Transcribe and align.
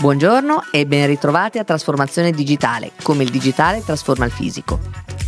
Buongiorno 0.00 0.68
e 0.70 0.86
ben 0.86 1.06
ritrovati 1.06 1.58
a 1.58 1.64
Trasformazione 1.64 2.30
Digitale, 2.30 2.92
come 3.02 3.22
il 3.22 3.28
digitale 3.28 3.84
trasforma 3.84 4.24
il 4.24 4.30
fisico. 4.30 4.78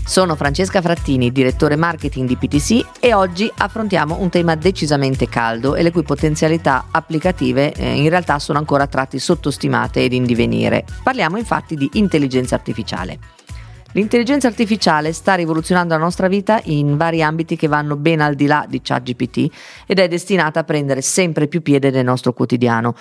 Sono 0.03 0.35
Francesca 0.35 0.81
Frattini, 0.81 1.31
direttore 1.31 1.77
marketing 1.77 2.27
di 2.27 2.39
PTC 2.39 2.87
e 2.99 3.13
oggi 3.13 3.53
affrontiamo 3.55 4.19
un 4.21 4.31
tema 4.31 4.55
decisamente 4.55 5.29
caldo 5.29 5.75
e 5.75 5.83
le 5.83 5.91
cui 5.91 6.05
potenzialità 6.05 6.87
applicative 6.91 7.75
eh, 7.75 7.97
in 7.97 8.09
realtà 8.09 8.39
sono 8.39 8.57
ancora 8.57 8.85
a 8.85 8.87
tratti 8.87 9.19
sottostimate 9.19 10.05
ed 10.05 10.15
in 10.15 10.25
divenire. 10.25 10.87
Parliamo 11.03 11.37
infatti 11.37 11.77
di 11.77 11.91
intelligenza 11.93 12.55
artificiale. 12.55 13.19
L'intelligenza 13.93 14.49
artificiale 14.49 15.13
sta 15.13 15.35
rivoluzionando 15.35 15.93
la 15.93 16.01
nostra 16.01 16.29
vita 16.29 16.63
in 16.65 16.97
vari 16.97 17.23
ambiti 17.23 17.57
che 17.57 17.67
vanno 17.67 17.97
ben 17.97 18.23
al 18.23 18.35
di 18.35 18.47
là 18.47 18.65
di 18.67 18.81
ChatGPT 18.83 19.51
ed 19.87 19.99
è 19.99 20.09
destinata 20.09 20.61
a 20.61 20.65
prendere 20.65 21.03
sempre 21.03 21.47
più 21.47 21.61
piede 21.61 21.91
nel 21.91 22.05
nostro 22.05 22.33
quotidiano. 22.33 22.95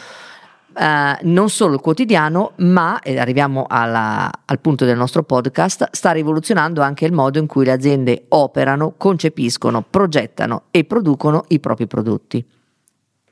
Uh, 0.73 1.17
non 1.23 1.49
solo 1.49 1.73
il 1.73 1.81
quotidiano, 1.81 2.53
ma, 2.57 3.01
e 3.01 3.19
arriviamo 3.19 3.65
alla, 3.67 4.31
al 4.45 4.59
punto 4.59 4.85
del 4.85 4.95
nostro 4.95 5.23
podcast, 5.23 5.89
sta 5.91 6.11
rivoluzionando 6.11 6.81
anche 6.81 7.05
il 7.05 7.11
modo 7.11 7.39
in 7.39 7.45
cui 7.45 7.65
le 7.65 7.73
aziende 7.73 8.25
operano, 8.29 8.93
concepiscono, 8.95 9.83
progettano 9.87 10.63
e 10.71 10.85
producono 10.85 11.43
i 11.49 11.59
propri 11.59 11.87
prodotti. 11.87 12.45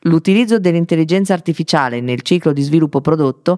L'utilizzo 0.04 0.60
dell'intelligenza 0.60 1.34
artificiale 1.34 2.02
nel 2.02 2.22
ciclo 2.22 2.52
di 2.52 2.62
sviluppo 2.62 3.02
prodotto 3.02 3.58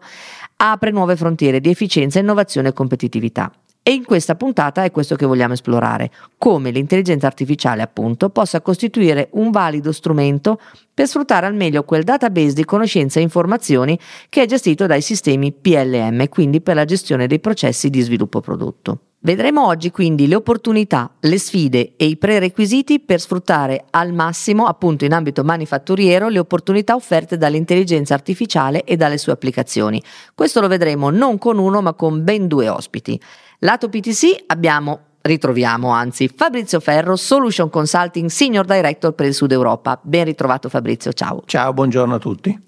apre 0.57 0.91
nuove 0.91 1.15
frontiere 1.15 1.59
di 1.59 1.69
efficienza, 1.69 2.19
innovazione 2.19 2.69
e 2.69 2.73
competitività. 2.73 3.51
E 3.83 3.93
in 3.93 4.05
questa 4.05 4.35
puntata 4.35 4.83
è 4.83 4.91
questo 4.91 5.15
che 5.15 5.25
vogliamo 5.25 5.53
esplorare, 5.53 6.11
come 6.37 6.69
l'intelligenza 6.69 7.25
artificiale 7.25 7.81
appunto 7.81 8.29
possa 8.29 8.61
costituire 8.61 9.29
un 9.31 9.49
valido 9.49 9.91
strumento 9.91 10.59
per 10.93 11.07
sfruttare 11.07 11.47
al 11.47 11.55
meglio 11.55 11.83
quel 11.83 12.03
database 12.03 12.53
di 12.53 12.63
conoscenze 12.63 13.17
e 13.17 13.23
informazioni 13.23 13.97
che 14.29 14.43
è 14.43 14.45
gestito 14.45 14.85
dai 14.85 15.01
sistemi 15.01 15.51
PLM, 15.51 16.29
quindi 16.29 16.61
per 16.61 16.75
la 16.75 16.85
gestione 16.85 17.25
dei 17.25 17.39
processi 17.39 17.89
di 17.89 18.01
sviluppo 18.01 18.39
prodotto. 18.39 18.99
Vedremo 19.23 19.67
oggi 19.67 19.91
quindi 19.91 20.27
le 20.27 20.33
opportunità, 20.33 21.11
le 21.19 21.37
sfide 21.37 21.93
e 21.95 22.05
i 22.05 22.17
prerequisiti 22.17 22.99
per 22.99 23.19
sfruttare 23.19 23.85
al 23.91 24.13
massimo, 24.13 24.65
appunto 24.65 25.05
in 25.05 25.13
ambito 25.13 25.43
manifatturiero, 25.43 26.27
le 26.27 26.39
opportunità 26.39 26.95
offerte 26.95 27.37
dall'intelligenza 27.37 28.15
artificiale 28.15 28.83
e 28.83 28.95
dalle 28.95 29.19
sue 29.19 29.31
applicazioni. 29.31 30.01
Questo 30.33 30.59
lo 30.59 30.67
vedremo 30.67 31.11
non 31.11 31.37
con 31.37 31.59
uno 31.59 31.81
ma 31.81 31.93
con 31.93 32.23
ben 32.23 32.47
due 32.47 32.67
ospiti. 32.67 33.19
Lato 33.63 33.89
PTC 33.89 34.45
abbiamo 34.47 34.99
ritroviamo 35.21 35.89
anzi 35.89 36.27
Fabrizio 36.35 36.79
Ferro, 36.79 37.15
Solution 37.15 37.69
Consulting 37.69 38.27
Senior 38.27 38.65
Director 38.65 39.13
per 39.13 39.27
il 39.27 39.35
Sud 39.35 39.51
Europa. 39.51 39.99
Ben 40.01 40.25
ritrovato 40.25 40.67
Fabrizio, 40.67 41.13
ciao. 41.13 41.43
Ciao, 41.45 41.71
buongiorno 41.71 42.15
a 42.15 42.17
tutti. 42.17 42.59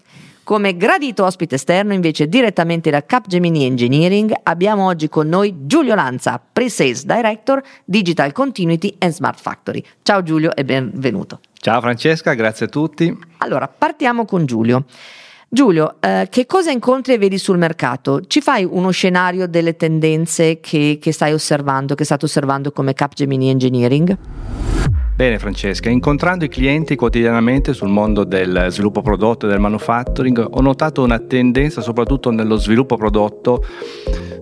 Come 0.43 0.77
gradito 0.77 1.25
ospite 1.25 1.55
esterno, 1.55 1.93
invece 1.93 2.27
direttamente 2.27 2.91
da 2.91 3.03
Capgemini 3.03 3.65
Engineering, 3.65 4.33
abbiamo 4.43 4.85
oggi 4.85 5.09
con 5.09 5.27
noi 5.27 5.65
Giulio 5.65 5.95
Lanza, 5.95 6.39
Pre-Sales 6.39 7.05
Director 7.05 7.63
Digital 7.83 8.31
Continuity 8.31 8.93
and 8.99 9.13
Smart 9.13 9.39
Factory. 9.39 9.83
Ciao 10.03 10.21
Giulio 10.21 10.55
e 10.55 10.63
benvenuto. 10.63 11.39
Ciao 11.53 11.81
Francesca, 11.81 12.35
grazie 12.35 12.67
a 12.67 12.69
tutti. 12.69 13.17
Allora, 13.37 13.67
partiamo 13.67 14.25
con 14.25 14.45
Giulio. 14.45 14.85
Giulio, 15.53 15.97
eh, 15.99 16.29
che 16.31 16.47
cosa 16.47 16.71
incontri 16.71 17.13
e 17.13 17.19
vedi 17.19 17.37
sul 17.37 17.59
mercato? 17.59 18.21
Ci 18.25 18.41
fai 18.41 18.67
uno 18.67 18.89
scenario 18.89 19.47
delle 19.47 19.75
tendenze 19.75 20.59
che, 20.59 20.97
che 20.99 21.11
stai 21.11 21.31
osservando, 21.31 21.93
che 21.93 22.05
state 22.05 22.25
osservando 22.25 22.71
come 22.71 22.95
Capgemini 22.95 23.51
Engineering? 23.51 24.17
Bene 25.15 25.37
Francesca, 25.37 25.91
incontrando 25.91 26.43
i 26.43 26.49
clienti 26.49 26.95
quotidianamente 26.95 27.73
sul 27.73 27.89
mondo 27.89 28.23
del 28.23 28.65
sviluppo 28.69 29.03
prodotto 29.03 29.45
e 29.45 29.49
del 29.49 29.59
manufacturing 29.59 30.47
ho 30.49 30.61
notato 30.61 31.03
una 31.03 31.19
tendenza 31.19 31.81
soprattutto 31.81 32.31
nello 32.31 32.55
sviluppo 32.55 32.97
prodotto 32.97 33.63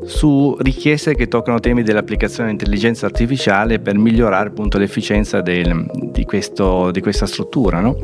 su 0.05 0.55
richieste 0.59 1.13
che 1.15 1.27
toccano 1.27 1.59
temi 1.59 1.83
dell'applicazione 1.83 2.45
dell'intelligenza 2.45 3.05
artificiale 3.05 3.79
per 3.79 3.97
migliorare 3.97 4.47
appunto 4.47 4.77
l'efficienza 4.77 5.41
del, 5.41 5.85
di, 5.93 6.23
questo, 6.23 6.89
di, 6.91 7.01
questa 7.01 7.25
struttura. 7.25 7.81
No? 7.81 7.97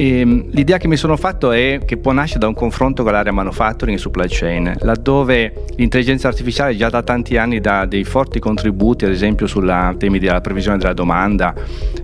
E, 0.00 0.20
ehm, 0.20 0.50
l'idea 0.50 0.78
che 0.78 0.86
mi 0.86 0.96
sono 0.96 1.16
fatto 1.16 1.50
è 1.50 1.80
che 1.84 1.96
può 1.96 2.12
nascere 2.12 2.38
da 2.38 2.46
un 2.46 2.54
confronto 2.54 3.02
con 3.02 3.10
l'area 3.10 3.32
manufacturing 3.32 3.98
e 3.98 4.00
supply 4.00 4.26
chain, 4.28 4.72
laddove 4.78 5.64
l'intelligenza 5.74 6.28
artificiale 6.28 6.76
già 6.76 6.88
da 6.88 7.02
tanti 7.02 7.36
anni 7.36 7.58
dà 7.58 7.84
dei 7.84 8.04
forti 8.04 8.38
contributi, 8.38 9.04
ad 9.04 9.10
esempio 9.10 9.48
sui 9.48 9.66
temi 9.98 10.20
della 10.20 10.40
previsione 10.40 10.78
della 10.78 10.92
domanda, 10.92 11.52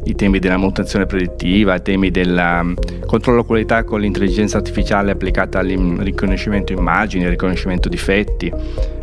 i 0.05 0.15
temi 0.17 0.41
della 0.41 0.57
manutenzione 0.57 1.07
predittiva, 1.07 1.77
i 1.77 1.83
temi 1.83 2.11
del 2.11 2.37
um, 2.37 2.75
controllo 3.07 3.45
qualità 3.45 3.85
con 3.85 4.01
l'intelligenza 4.01 4.57
artificiale 4.57 5.13
applicata 5.13 5.61
al 5.61 5.69
riconoscimento 5.69 6.73
immagini, 6.73 7.25
al 7.25 7.31
riconoscimento 7.31 7.89
difetti, 7.89 8.53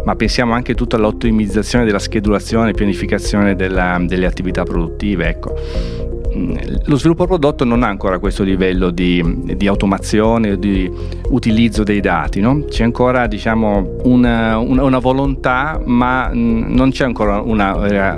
ma 0.04 0.16
pensiamo 0.18 0.52
anche 0.52 0.76
tutta 0.76 0.98
all'ottimizzazione 0.98 1.86
della 1.86 2.00
schedulazione 2.00 2.72
e 2.72 2.74
pianificazione 2.74 3.56
della, 3.56 3.98
delle 4.06 4.26
attività 4.26 4.64
produttive. 4.64 5.30
Ecco 5.30 6.11
lo 6.34 6.96
sviluppo 6.96 7.26
prodotto 7.26 7.66
non 7.66 7.84
ha 7.84 7.88
ancora 7.88 8.18
questo 8.20 8.44
livello 8.44 8.90
di, 8.90 9.24
di 9.56 9.68
automazione, 9.68 10.58
di 10.58 10.90
utilizzo 11.30 11.84
dei 11.84 12.00
dati, 12.00 12.40
no? 12.40 12.66
c'è 12.66 12.84
ancora 12.84 13.28
diciamo, 13.28 13.98
una, 14.04 14.58
una, 14.58 14.84
una, 14.84 15.00
volontà 15.00 15.82
ma 15.84 16.30
non 16.34 16.92
c'è 16.92 17.04
ancora 17.04 17.42
un 17.42 17.58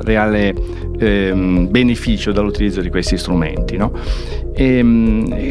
reale 0.04 0.54
eh, 1.00 1.68
beneficio 1.70 2.32
dall'utilizzo 2.32 2.82
di 2.82 2.90
questi 2.90 3.18
strumenti. 3.18 3.78
No? 3.78 3.92
E, 4.54 4.84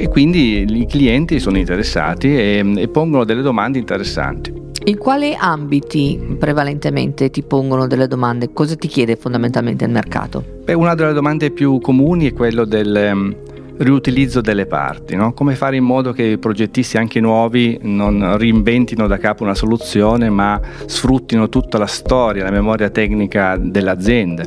e, 0.02 0.08
quindi 0.08 0.64
i 0.80 0.86
clienti 0.86 1.40
sono 1.40 1.58
interessati 1.58 2.28
e, 2.28 2.72
e 2.76 2.88
pongono 2.88 3.24
delle 3.24 3.42
domande 3.42 3.78
interessanti. 3.78 4.61
In 4.84 4.98
quali 4.98 5.32
ambiti 5.38 6.36
prevalentemente 6.40 7.30
ti 7.30 7.42
pongono 7.42 7.86
delle 7.86 8.08
domande? 8.08 8.52
Cosa 8.52 8.74
ti 8.74 8.88
chiede 8.88 9.14
fondamentalmente 9.14 9.84
il 9.84 9.92
mercato? 9.92 10.44
Beh, 10.64 10.72
una 10.72 10.96
delle 10.96 11.12
domande 11.12 11.52
più 11.52 11.78
comuni 11.80 12.26
è 12.26 12.32
quello 12.32 12.64
del 12.64 13.10
um, 13.12 13.36
riutilizzo 13.76 14.40
delle 14.40 14.66
parti, 14.66 15.14
no? 15.14 15.34
come 15.34 15.54
fare 15.54 15.76
in 15.76 15.84
modo 15.84 16.12
che 16.12 16.24
i 16.24 16.38
progettisti 16.38 16.96
anche 16.96 17.20
nuovi 17.20 17.78
non 17.82 18.36
reinventino 18.36 19.06
da 19.06 19.18
capo 19.18 19.44
una 19.44 19.54
soluzione 19.54 20.30
ma 20.30 20.60
sfruttino 20.86 21.48
tutta 21.48 21.78
la 21.78 21.86
storia, 21.86 22.42
la 22.42 22.50
memoria 22.50 22.90
tecnica 22.90 23.56
dell'azienda. 23.56 24.44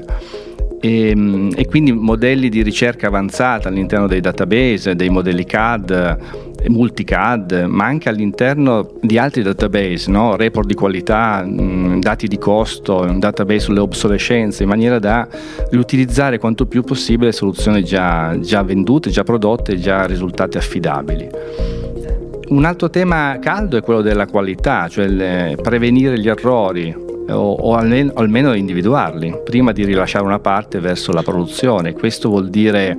E, 0.86 1.10
ehm, 1.10 1.52
e, 1.56 1.66
quindi 1.66 1.92
modelli 1.92 2.48
di 2.48 2.62
ricerca 2.62 3.08
avanzata 3.08 3.70
all'interno 3.70 4.06
dei 4.06 4.22
database, 4.22 4.96
dei 4.96 5.10
modelli 5.10 5.44
CAD, 5.44 6.18
multicad, 6.68 7.66
ma 7.68 7.86
anche 7.86 8.10
all'interno 8.10 8.92
di 9.02 9.18
altri 9.18 9.42
database, 9.42 10.12
no? 10.12 10.36
report 10.36 10.68
di 10.68 10.76
qualità, 10.76 11.44
mh, 11.44 12.00
dati 12.02 12.28
di 12.28 12.38
costo, 12.38 13.00
un 13.00 13.20
database 13.20 13.60
sulle 13.60 13.80
obsolescenze, 13.80 14.64
in 14.64 14.70
maniera 14.70 15.00
da 15.00 15.28
riutilizzare 15.72 16.38
quanto 16.38 16.68
più 16.68 16.84
possibile 16.84 17.32
soluzioni 17.32 17.84
già, 17.84 18.38
già 18.40 18.62
vendute, 18.62 19.10
già 19.10 19.24
prodotte, 19.24 19.78
già 19.78 20.06
risultate 20.06 20.60
affidabili. 20.60 21.28
Un 22.48 22.64
altro 22.64 22.92
tema 22.92 23.40
caldo 23.42 23.76
è 23.76 23.82
quello 23.82 24.02
della 24.02 24.28
qualità, 24.28 24.88
cioè 24.88 25.56
prevenire 25.60 26.20
gli 26.20 26.30
errori, 26.30 27.05
o, 27.30 27.54
o, 27.54 27.76
almeno, 27.76 28.12
almeno 28.16 28.54
individuarli 28.54 29.42
prima 29.44 29.72
di 29.72 29.86
rilasciare 29.86 30.26
una 30.26 30.40
parte 30.40 30.80
verso 30.80 31.12
la 31.12 31.24
produzione. 31.24 31.94
Questo 31.94 32.30
vuol 32.30 32.50
dire 32.50 32.98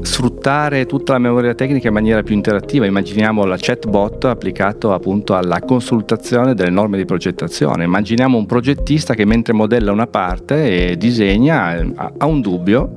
sfruttare 0.00 0.86
tutta 0.86 1.12
la 1.12 1.18
memoria 1.18 1.54
tecnica 1.54 1.88
in 1.88 1.94
maniera 1.94 2.22
più 2.22 2.34
interattiva. 2.34 2.86
Immaginiamo 2.86 3.44
la 3.44 3.56
chatbot 3.58 4.24
applicato 4.24 4.92
appunto 4.92 5.34
alla 5.34 5.60
consultazione 5.60 6.54
delle 6.54 6.70
norme 6.70 6.96
di 6.96 7.04
progettazione. 7.04 7.84
Immaginiamo 7.84 8.36
un 8.36 8.46
progettista 8.46 9.14
che 9.14 9.24
mentre 9.24 9.52
modella 9.52 9.92
una 9.92 10.06
parte 10.06 10.90
e 10.90 10.96
disegna 10.96 11.84
ha 11.96 12.26
un 12.26 12.40
dubbio 12.40 12.92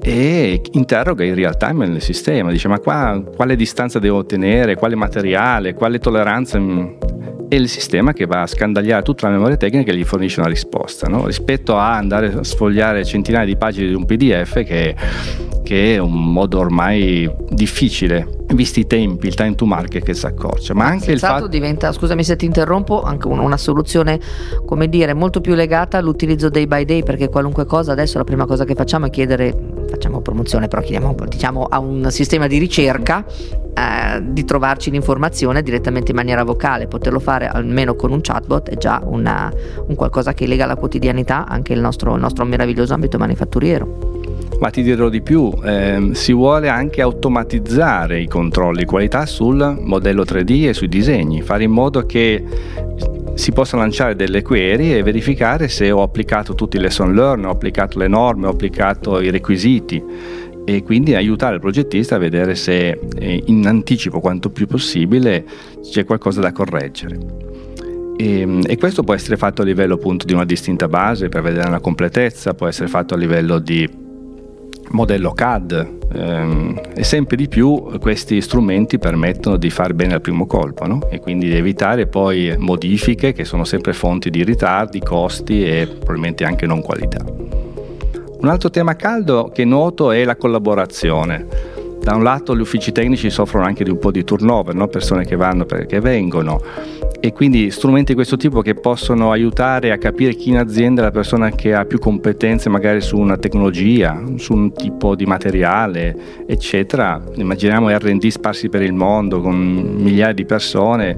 e 0.00 0.62
interroga 0.72 1.24
in 1.24 1.34
real 1.34 1.56
time 1.56 1.86
nel 1.86 2.00
sistema, 2.00 2.50
dice 2.50 2.68
ma 2.68 2.78
qua 2.78 3.22
quale 3.34 3.56
distanza 3.56 3.98
devo 3.98 4.18
ottenere, 4.18 4.76
quale 4.76 4.94
materiale, 4.94 5.74
quale 5.74 5.98
tolleranza 5.98 6.58
e 7.48 7.56
il 7.56 7.68
sistema 7.68 8.12
che 8.12 8.26
va 8.26 8.42
a 8.42 8.46
scandagliare 8.46 9.02
tutta 9.02 9.26
la 9.26 9.34
memoria 9.34 9.56
tecnica 9.56 9.92
e 9.92 9.96
gli 9.96 10.04
fornisce 10.04 10.40
una 10.40 10.48
risposta, 10.48 11.08
no? 11.08 11.26
rispetto 11.26 11.76
a 11.76 11.96
andare 11.96 12.32
a 12.32 12.44
sfogliare 12.44 13.04
centinaia 13.04 13.46
di 13.46 13.56
pagine 13.56 13.88
di 13.88 13.94
un 13.94 14.04
PDF 14.04 14.64
che 14.64 14.94
che 15.68 15.96
è 15.96 15.98
un 15.98 16.32
modo 16.32 16.60
ormai 16.60 17.30
difficile, 17.50 18.26
visti 18.54 18.80
i 18.80 18.86
tempi, 18.86 19.26
il 19.26 19.34
time 19.34 19.54
to 19.54 19.66
market 19.66 20.02
che 20.02 20.14
si 20.14 20.24
accorcia. 20.24 20.72
Ma 20.72 20.86
anche 20.86 21.12
il 21.12 21.18
fatto 21.18 21.46
diventa, 21.46 21.92
scusami 21.92 22.24
se 22.24 22.36
ti 22.36 22.46
interrompo, 22.46 23.02
anche 23.02 23.26
una, 23.28 23.42
una, 23.42 23.58
soluzione, 23.58 24.18
come 24.64 24.88
dire, 24.88 25.12
molto 25.12 25.42
più 25.42 25.52
legata 25.52 25.98
all'utilizzo 25.98 26.48
day 26.48 26.66
by 26.66 26.86
day, 26.86 27.02
perché 27.02 27.28
qualunque 27.28 27.66
cosa 27.66 27.92
adesso 27.92 28.16
la 28.16 28.24
prima 28.24 28.46
cosa 28.46 28.64
che 28.64 28.74
facciamo 28.74 29.08
è 29.08 29.10
chiedere, 29.10 29.54
facciamo 29.88 30.20
promozione, 30.20 30.68
però 30.68 30.82
chiediamo 30.82 31.14
diciamo, 31.26 31.64
a 31.64 31.78
un 31.78 32.06
sistema 32.10 32.46
di 32.46 32.58
ricerca 32.58 33.24
eh, 33.24 34.22
di 34.22 34.44
trovarci 34.44 34.90
l'informazione 34.90 35.62
direttamente 35.62 36.10
in 36.10 36.16
maniera 36.16 36.44
vocale, 36.44 36.86
poterlo 36.86 37.20
fare 37.20 37.46
almeno 37.46 37.94
con 37.94 38.12
un 38.12 38.20
chatbot 38.20 38.70
è 38.70 38.76
già 38.76 39.00
una, 39.04 39.52
un 39.86 39.94
qualcosa 39.94 40.34
che 40.34 40.46
lega 40.46 40.64
alla 40.64 40.76
quotidianità 40.76 41.46
anche 41.46 41.72
il 41.72 41.80
nostro, 41.80 42.14
il 42.14 42.20
nostro 42.20 42.44
meraviglioso 42.44 42.94
ambito 42.94 43.18
manifatturiero. 43.18 44.16
ma 44.58 44.70
ti 44.70 44.82
dirò 44.82 45.08
di 45.08 45.22
più, 45.22 45.52
ehm, 45.62 46.12
si 46.12 46.32
vuole 46.32 46.68
anche 46.68 47.00
automatizzare 47.00 48.20
i 48.20 48.26
controlli 48.26 48.84
qualità 48.84 49.24
sul 49.24 49.78
modello 49.80 50.22
3D 50.22 50.68
e 50.68 50.74
sui 50.74 50.88
disegni, 50.88 51.42
fare 51.42 51.62
in 51.62 51.70
modo 51.70 52.04
che 52.04 52.42
si 53.38 53.52
possano 53.52 53.82
lanciare 53.82 54.16
delle 54.16 54.42
query 54.42 54.94
e 54.94 55.02
verificare 55.04 55.68
se 55.68 55.92
ho 55.92 56.02
applicato 56.02 56.56
tutti 56.56 56.76
i 56.76 56.80
lesson 56.80 57.14
learn, 57.14 57.44
ho 57.44 57.50
applicato 57.50 57.96
le 57.96 58.08
norme, 58.08 58.48
ho 58.48 58.50
applicato 58.50 59.20
i 59.20 59.30
requisiti 59.30 60.02
e 60.64 60.82
quindi 60.82 61.14
aiutare 61.14 61.54
il 61.54 61.60
progettista 61.60 62.16
a 62.16 62.18
vedere 62.18 62.56
se 62.56 62.98
eh, 63.16 63.42
in 63.46 63.64
anticipo 63.68 64.18
quanto 64.18 64.50
più 64.50 64.66
possibile 64.66 65.46
c'è 65.88 66.04
qualcosa 66.04 66.40
da 66.40 66.50
correggere. 66.50 67.16
E, 68.16 68.40
ehm, 68.40 68.62
e, 68.66 68.76
questo 68.76 69.04
può 69.04 69.14
essere 69.14 69.36
fatto 69.36 69.62
a 69.62 69.64
livello 69.64 69.94
appunto 69.94 70.26
di 70.26 70.32
una 70.32 70.44
distinta 70.44 70.88
base 70.88 71.28
per 71.28 71.40
vedere 71.42 71.70
la 71.70 71.78
completezza, 71.78 72.54
può 72.54 72.66
essere 72.66 72.88
fatto 72.88 73.14
a 73.14 73.16
livello 73.16 73.60
di 73.60 73.88
modello 74.90 75.30
CAD 75.30 75.97
e 76.10 77.04
sempre 77.04 77.36
di 77.36 77.48
più 77.48 77.98
questi 78.00 78.40
strumenti 78.40 78.98
permettono 78.98 79.56
di 79.56 79.68
fare 79.68 79.92
bene 79.94 80.14
al 80.14 80.20
primo 80.20 80.46
colpo 80.46 80.86
no? 80.86 81.06
e 81.10 81.20
quindi 81.20 81.48
di 81.48 81.56
evitare 81.56 82.06
poi 82.06 82.54
modifiche 82.56 83.32
che 83.32 83.44
sono 83.44 83.64
sempre 83.64 83.92
fonti 83.92 84.30
di 84.30 84.42
ritardi, 84.42 85.00
costi 85.00 85.64
e 85.64 85.86
probabilmente 85.86 86.44
anche 86.44 86.66
non 86.66 86.80
qualità. 86.80 87.24
Un 88.40 88.48
altro 88.48 88.70
tema 88.70 88.94
caldo 88.94 89.50
che 89.52 89.64
noto 89.64 90.12
è 90.12 90.24
la 90.24 90.36
collaborazione. 90.36 91.77
Da 92.08 92.14
un 92.14 92.22
lato 92.22 92.56
gli 92.56 92.60
uffici 92.60 92.90
tecnici 92.90 93.28
soffrono 93.28 93.66
anche 93.66 93.84
di 93.84 93.90
un 93.90 93.98
po' 93.98 94.10
di 94.10 94.24
turnover, 94.24 94.74
no? 94.74 94.88
persone 94.88 95.26
che 95.26 95.36
vanno 95.36 95.66
perché 95.66 96.00
vengono 96.00 96.58
e 97.20 97.34
quindi 97.34 97.70
strumenti 97.70 98.12
di 98.12 98.14
questo 98.14 98.38
tipo 98.38 98.62
che 98.62 98.74
possono 98.74 99.30
aiutare 99.30 99.90
a 99.90 99.98
capire 99.98 100.32
chi 100.32 100.48
in 100.48 100.56
azienda 100.56 101.02
è 101.02 101.04
la 101.04 101.10
persona 101.10 101.50
che 101.50 101.74
ha 101.74 101.84
più 101.84 101.98
competenze 101.98 102.70
magari 102.70 103.02
su 103.02 103.18
una 103.18 103.36
tecnologia, 103.36 104.22
su 104.36 104.54
un 104.54 104.72
tipo 104.72 105.14
di 105.14 105.26
materiale, 105.26 106.46
eccetera. 106.46 107.22
Immaginiamo 107.34 107.94
RD 107.94 108.26
sparsi 108.28 108.70
per 108.70 108.80
il 108.80 108.94
mondo 108.94 109.42
con 109.42 109.58
migliaia 109.58 110.32
di 110.32 110.46
persone 110.46 111.16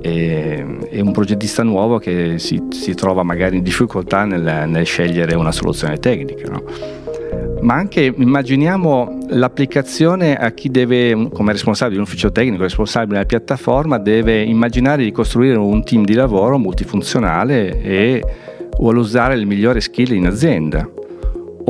e, 0.00 0.64
un 1.00 1.10
progettista 1.10 1.64
nuovo 1.64 1.98
che 1.98 2.38
si, 2.38 2.62
si, 2.70 2.94
trova 2.94 3.24
magari 3.24 3.56
in 3.56 3.64
difficoltà 3.64 4.24
nel, 4.24 4.68
nel 4.68 4.86
scegliere 4.86 5.34
una 5.34 5.50
soluzione 5.50 5.98
tecnica. 5.98 6.48
No? 6.48 7.07
Ma 7.60 7.74
anche 7.74 8.12
immaginiamo 8.16 9.18
l'applicazione 9.30 10.36
a 10.36 10.50
chi 10.52 10.70
deve, 10.70 11.28
come 11.32 11.52
responsabile 11.52 11.96
di 11.96 12.02
un 12.02 12.06
ufficio 12.08 12.30
tecnico, 12.30 12.62
responsabile 12.62 13.14
della 13.14 13.26
piattaforma, 13.26 13.98
deve 13.98 14.42
immaginare 14.42 15.04
di 15.04 15.12
costruire 15.12 15.56
un 15.56 15.82
team 15.84 16.04
di 16.04 16.14
lavoro 16.14 16.58
multifunzionale 16.58 17.80
e 17.82 18.24
vuole 18.78 19.00
usare 19.00 19.36
le 19.36 19.44
migliori 19.44 19.80
skill 19.80 20.12
in 20.12 20.26
azienda 20.26 20.88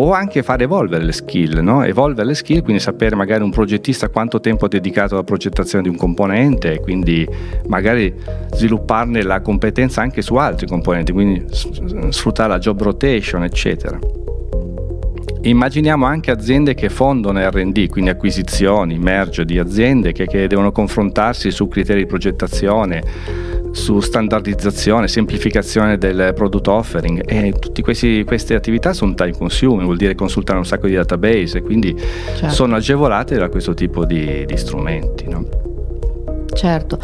o 0.00 0.12
anche 0.12 0.44
fare 0.44 0.64
evolvere 0.64 1.04
le 1.04 1.12
skill, 1.12 1.58
no? 1.58 1.82
evolvere 1.82 2.28
le 2.28 2.34
skill, 2.34 2.62
quindi 2.62 2.80
sapere 2.80 3.16
magari 3.16 3.42
un 3.42 3.50
progettista 3.50 4.08
quanto 4.08 4.38
tempo 4.38 4.66
ha 4.66 4.68
dedicato 4.68 5.14
alla 5.14 5.24
progettazione 5.24 5.82
di 5.82 5.90
un 5.90 5.96
componente 5.96 6.78
quindi 6.80 7.26
magari 7.66 8.14
svilupparne 8.54 9.22
la 9.22 9.40
competenza 9.40 10.00
anche 10.00 10.22
su 10.22 10.36
altri 10.36 10.68
componenti, 10.68 11.12
quindi 11.12 11.44
sfruttare 12.10 12.50
la 12.50 12.58
job 12.58 12.80
rotation, 12.80 13.42
eccetera. 13.42 13.98
Immaginiamo 15.48 16.04
anche 16.04 16.30
aziende 16.30 16.74
che 16.74 16.90
fondano 16.90 17.40
RD, 17.48 17.88
quindi 17.88 18.10
acquisizioni, 18.10 18.98
merge 18.98 19.46
di 19.46 19.58
aziende 19.58 20.12
che, 20.12 20.26
che 20.26 20.46
devono 20.46 20.72
confrontarsi 20.72 21.50
su 21.50 21.68
criteri 21.68 22.00
di 22.00 22.06
progettazione, 22.06 23.02
su 23.72 24.00
standardizzazione, 24.00 25.08
semplificazione 25.08 25.96
del 25.96 26.32
product 26.34 26.68
offering 26.68 27.22
e 27.26 27.54
tutte 27.58 27.82
queste 27.82 28.54
attività 28.54 28.92
sono 28.92 29.14
time 29.14 29.32
consuming, 29.32 29.84
vuol 29.84 29.96
dire 29.96 30.14
consultare 30.14 30.58
un 30.58 30.66
sacco 30.66 30.86
di 30.86 30.94
database 30.94 31.58
e 31.58 31.62
quindi 31.62 31.96
certo. 31.96 32.50
sono 32.50 32.76
agevolate 32.76 33.36
da 33.36 33.48
questo 33.48 33.72
tipo 33.72 34.04
di, 34.04 34.44
di 34.44 34.56
strumenti. 34.56 35.28
No? 35.28 35.67
Certo. 36.58 36.98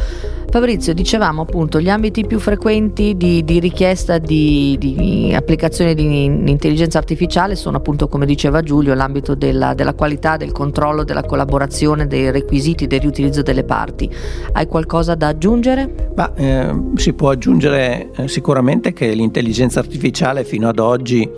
Fabrizio, 0.50 0.94
dicevamo 0.94 1.42
appunto 1.42 1.80
gli 1.80 1.88
ambiti 1.88 2.26
più 2.26 2.40
frequenti 2.40 3.16
di, 3.16 3.44
di 3.44 3.60
richiesta 3.60 4.18
di, 4.18 4.76
di, 4.80 5.32
applicazione 5.32 5.94
di 5.94 6.24
intelligenza 6.24 6.98
artificiale 6.98 7.54
sono 7.54 7.76
appunto, 7.76 8.08
come 8.08 8.26
diceva 8.26 8.62
Giulio, 8.62 8.94
l'ambito 8.94 9.36
della, 9.36 9.74
della, 9.74 9.94
qualità, 9.94 10.36
del 10.36 10.50
controllo, 10.50 11.04
della 11.04 11.22
collaborazione, 11.22 12.08
dei 12.08 12.32
requisiti, 12.32 12.88
del 12.88 13.00
riutilizzo 13.00 13.42
delle 13.42 13.62
parti. 13.62 14.10
Hai 14.52 14.66
qualcosa 14.66 15.14
da 15.14 15.28
aggiungere? 15.28 16.10
Ma, 16.16 16.34
eh, 16.34 16.74
si 16.96 17.12
può 17.12 17.30
aggiungere 17.30 18.10
eh, 18.16 18.26
sicuramente 18.28 18.92
che 18.92 19.12
l'intelligenza 19.12 19.78
artificiale 19.78 20.42
fino 20.42 20.68
ad 20.68 20.80
oggi 20.80 21.28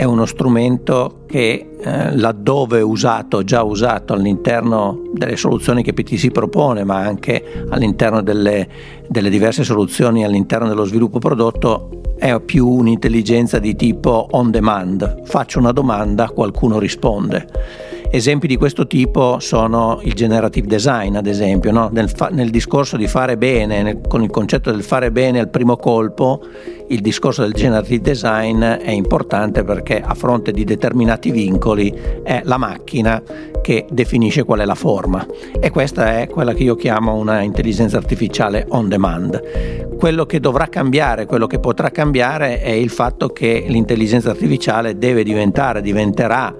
è 0.00 0.04
uno 0.04 0.24
strumento 0.24 1.24
che 1.26 1.72
eh, 1.78 2.16
laddove 2.16 2.80
usato, 2.80 3.44
già 3.44 3.62
usato 3.62 4.14
all'interno 4.14 5.10
delle 5.12 5.36
soluzioni 5.36 5.82
che 5.82 5.92
PTC 5.92 6.30
propone, 6.30 6.84
ma 6.84 7.00
anche 7.00 7.66
all'interno 7.68 8.22
delle, 8.22 8.66
delle 9.06 9.28
diverse 9.28 9.62
soluzioni 9.62 10.24
all'interno 10.24 10.68
dello 10.68 10.84
sviluppo 10.84 11.18
prodotto, 11.18 12.14
è 12.16 12.40
più 12.40 12.66
un'intelligenza 12.66 13.58
di 13.58 13.76
tipo 13.76 14.26
on 14.30 14.50
demand. 14.50 15.24
Faccio 15.24 15.58
una 15.58 15.72
domanda, 15.72 16.30
qualcuno 16.30 16.78
risponde 16.78 17.89
Esempi 18.12 18.48
di 18.48 18.56
questo 18.56 18.88
tipo 18.88 19.38
sono 19.38 20.00
il 20.02 20.14
generative 20.14 20.66
design, 20.66 21.14
ad 21.14 21.28
esempio, 21.28 21.70
no? 21.70 21.90
nel, 21.92 22.10
fa- 22.10 22.28
nel, 22.32 22.50
discorso 22.50 22.96
di 22.96 23.06
fare 23.06 23.36
bene, 23.36 23.82
nel, 23.82 24.00
con 24.08 24.24
il 24.24 24.30
concetto 24.30 24.72
del 24.72 24.82
fare 24.82 25.12
bene 25.12 25.38
al 25.38 25.48
primo 25.48 25.76
colpo, 25.76 26.42
il 26.88 27.02
discorso 27.02 27.42
del 27.42 27.52
generative 27.52 28.00
design 28.00 28.64
è 28.64 28.90
importante 28.90 29.62
perché 29.62 30.00
a 30.00 30.14
fronte 30.14 30.50
di 30.50 30.64
determinati 30.64 31.30
vincoli 31.30 31.94
è 32.24 32.40
la 32.42 32.56
macchina 32.56 33.22
che 33.62 33.86
definisce 33.88 34.42
qual 34.42 34.58
è 34.58 34.64
la 34.64 34.74
forma 34.74 35.24
e 35.60 35.70
questa 35.70 36.18
è 36.18 36.26
quella 36.26 36.52
che 36.52 36.64
io 36.64 36.74
chiamo 36.74 37.14
una 37.14 37.42
intelligenza 37.42 37.96
artificiale 37.96 38.66
on 38.70 38.88
demand. 38.88 39.86
Quello 39.96 40.26
che 40.26 40.40
dovrà 40.40 40.66
cambiare, 40.66 41.26
quello 41.26 41.46
che 41.46 41.60
potrà 41.60 41.90
cambiare 41.90 42.60
è 42.60 42.70
il 42.70 42.90
fatto 42.90 43.28
che 43.28 43.66
l'intelligenza 43.68 44.30
artificiale 44.30 44.98
deve 44.98 45.22
diventare, 45.22 45.80
diventerà 45.80 46.52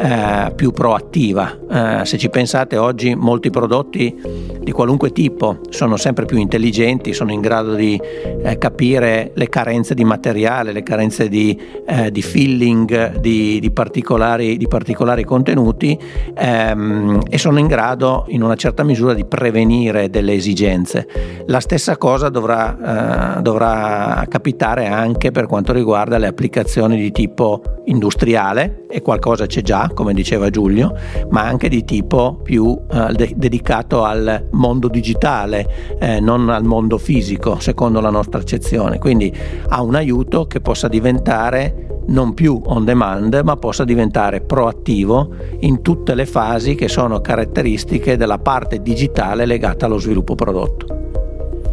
eh, 0.00 0.52
più 0.54 0.72
proattiva. 0.72 2.00
Eh, 2.00 2.06
se 2.06 2.16
ci 2.16 2.30
pensate 2.30 2.78
oggi 2.78 3.14
molti 3.14 3.50
prodotti 3.50 4.48
di 4.60 4.72
qualunque 4.72 5.12
tipo 5.12 5.58
sono 5.68 5.96
sempre 5.96 6.24
più 6.24 6.38
intelligenti, 6.38 7.12
sono 7.12 7.32
in 7.32 7.40
grado 7.40 7.74
di 7.74 8.00
eh, 8.42 8.56
capire 8.56 9.32
le 9.34 9.48
carenze 9.48 9.94
di 9.94 10.04
materiale, 10.04 10.72
le 10.72 10.82
carenze 10.82 11.28
di, 11.28 11.58
eh, 11.86 12.10
di 12.10 12.22
filling 12.22 13.18
di, 13.18 13.60
di, 13.60 13.70
particolari, 13.70 14.56
di, 14.56 14.68
particolari, 14.68 15.24
contenuti 15.24 15.98
ehm, 16.34 17.20
e 17.28 17.36
sono 17.36 17.58
in 17.58 17.66
grado 17.66 18.24
in 18.28 18.42
una 18.42 18.56
certa 18.56 18.82
misura 18.82 19.12
di 19.12 19.26
prevenire 19.26 20.08
delle 20.08 20.32
esigenze. 20.32 21.06
La 21.46 21.60
stessa 21.60 21.98
cosa 21.98 22.30
dovrà, 22.30 23.36
eh, 23.38 23.42
dovrà 23.42 24.24
capitare 24.28 24.86
anche 24.86 25.30
per 25.30 25.46
quanto 25.46 25.72
riguarda 25.72 26.16
le 26.16 26.26
applicazioni 26.26 26.96
di 26.96 27.10
tipo 27.12 27.80
industriale 27.86 28.86
e 28.88 29.02
qualcosa 29.02 29.46
c'è 29.46 29.62
già, 29.62 29.89
come 29.94 30.14
diceva 30.14 30.50
Giulio, 30.50 30.94
ma 31.30 31.42
anche 31.42 31.68
di 31.68 31.84
tipo 31.84 32.40
più 32.42 32.78
eh, 32.90 33.12
de- 33.12 33.32
dedicato 33.36 34.04
al 34.04 34.48
mondo 34.52 34.88
digitale, 34.88 35.96
eh, 35.98 36.20
non 36.20 36.48
al 36.48 36.64
mondo 36.64 36.98
fisico, 36.98 37.58
secondo 37.60 38.00
la 38.00 38.10
nostra 38.10 38.40
accezione. 38.40 38.98
Quindi 38.98 39.32
ha 39.68 39.82
un 39.82 39.94
aiuto 39.94 40.46
che 40.46 40.60
possa 40.60 40.88
diventare 40.88 41.86
non 42.06 42.34
più 42.34 42.60
on 42.64 42.84
demand, 42.84 43.40
ma 43.44 43.56
possa 43.56 43.84
diventare 43.84 44.40
proattivo 44.40 45.30
in 45.60 45.82
tutte 45.82 46.14
le 46.14 46.26
fasi 46.26 46.74
che 46.74 46.88
sono 46.88 47.20
caratteristiche 47.20 48.16
della 48.16 48.38
parte 48.38 48.82
digitale 48.82 49.46
legata 49.46 49.86
allo 49.86 49.98
sviluppo 49.98 50.34
prodotto. 50.34 50.98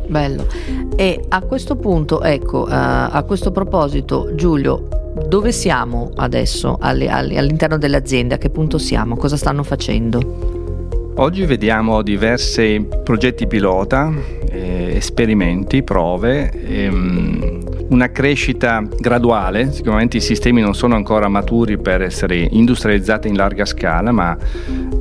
Bello. 0.07 0.45
E 0.95 1.25
a 1.27 1.41
questo 1.41 1.75
punto, 1.75 2.21
ecco, 2.21 2.61
uh, 2.61 2.67
a 2.69 3.23
questo 3.25 3.51
proposito, 3.51 4.33
Giulio, 4.35 4.87
dove 5.27 5.51
siamo 5.51 6.11
adesso 6.15 6.77
all'interno 6.79 7.77
delle 7.77 7.97
aziende? 7.97 8.35
A 8.35 8.37
che 8.37 8.49
punto 8.49 8.77
siamo? 8.77 9.15
Cosa 9.17 9.37
stanno 9.37 9.63
facendo? 9.63 10.55
Oggi 11.19 11.45
vediamo 11.45 12.03
diversi 12.03 12.85
progetti 13.03 13.47
pilota, 13.47 14.13
eh, 14.51 14.93
esperimenti, 14.95 15.81
prove, 15.81 16.51
ehm, 16.51 17.65
una 17.89 18.11
crescita 18.11 18.83
graduale, 18.99 19.71
sicuramente 19.71 20.17
i 20.17 20.21
sistemi 20.21 20.61
non 20.61 20.75
sono 20.75 20.95
ancora 20.95 21.27
maturi 21.27 21.77
per 21.77 22.03
essere 22.03 22.37
industrializzati 22.37 23.27
in 23.27 23.35
larga 23.35 23.65
scala, 23.65 24.11
ma 24.11 24.37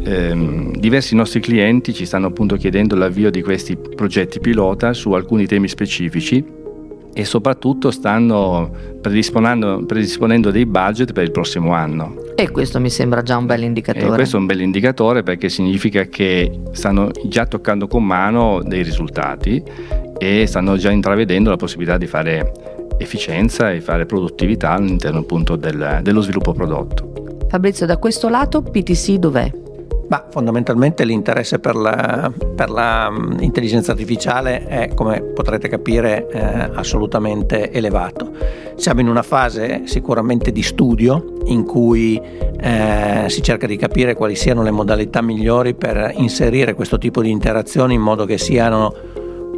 ehm, 0.04 0.76
diversi 0.76 1.14
nostri 1.14 1.40
clienti 1.40 1.92
ci 1.92 2.06
stanno 2.06 2.28
appunto 2.28 2.56
chiedendo 2.56 2.96
l'avvio 2.96 3.30
di 3.30 3.42
questi 3.42 3.76
progetti 3.76 4.40
pilota 4.40 4.94
su 4.94 5.12
alcuni 5.12 5.46
temi 5.46 5.68
specifici 5.68 6.64
e 7.18 7.24
soprattutto 7.24 7.90
stanno 7.90 8.70
predisponendo, 9.00 9.82
predisponendo, 9.86 10.50
dei 10.50 10.66
budget 10.66 11.14
per 11.14 11.24
il 11.24 11.30
prossimo 11.30 11.72
anno. 11.72 12.14
E 12.34 12.50
questo 12.50 12.78
mi 12.78 12.90
sembra 12.90 13.22
già 13.22 13.38
un 13.38 13.46
bel 13.46 13.62
indicatore. 13.62 14.06
E 14.06 14.10
questo 14.10 14.36
è 14.36 14.38
un 14.38 14.44
bel 14.44 14.60
indicatore 14.60 15.22
perché 15.22 15.48
significa 15.48 16.04
che 16.04 16.60
stanno 16.72 17.10
già 17.24 17.46
toccando 17.46 17.88
con 17.88 18.04
mano 18.04 18.60
dei 18.62 18.82
risultati 18.82 19.62
e 20.18 20.46
stanno 20.46 20.76
già 20.76 20.90
intravedendo 20.90 21.48
la 21.48 21.56
possibilità 21.56 21.96
di 21.96 22.06
fare 22.06 22.52
efficienza 22.98 23.72
e 23.72 23.80
fare 23.80 24.04
produttività 24.04 24.72
all'interno 24.72 25.20
appunto 25.20 25.56
del, 25.56 26.00
dello 26.02 26.20
sviluppo 26.20 26.52
prodotto. 26.52 27.46
Fabrizio, 27.48 27.86
da 27.86 27.96
questo 27.96 28.28
lato 28.28 28.60
PTC 28.60 29.12
dov'è? 29.12 29.64
Ma 30.08 30.24
fondamentalmente 30.30 31.04
l'interesse 31.04 31.58
per 31.58 31.74
l'intelligenza 31.74 33.92
mm, 33.92 33.94
artificiale 33.94 34.66
è, 34.66 34.94
come 34.94 35.20
potrete 35.20 35.68
capire, 35.68 36.28
eh, 36.28 36.70
assolutamente 36.74 37.72
elevato. 37.72 38.30
Siamo 38.76 39.00
in 39.00 39.08
una 39.08 39.22
fase 39.22 39.82
sicuramente 39.86 40.52
di 40.52 40.62
studio 40.62 41.34
in 41.46 41.64
cui 41.64 42.20
eh, 42.20 43.24
si 43.26 43.42
cerca 43.42 43.66
di 43.66 43.76
capire 43.76 44.14
quali 44.14 44.36
siano 44.36 44.62
le 44.62 44.70
modalità 44.70 45.22
migliori 45.22 45.74
per 45.74 46.12
inserire 46.16 46.74
questo 46.74 46.98
tipo 46.98 47.20
di 47.20 47.30
interazioni 47.30 47.94
in 47.94 48.02
modo 48.02 48.24
che 48.24 48.38
siano 48.38 48.94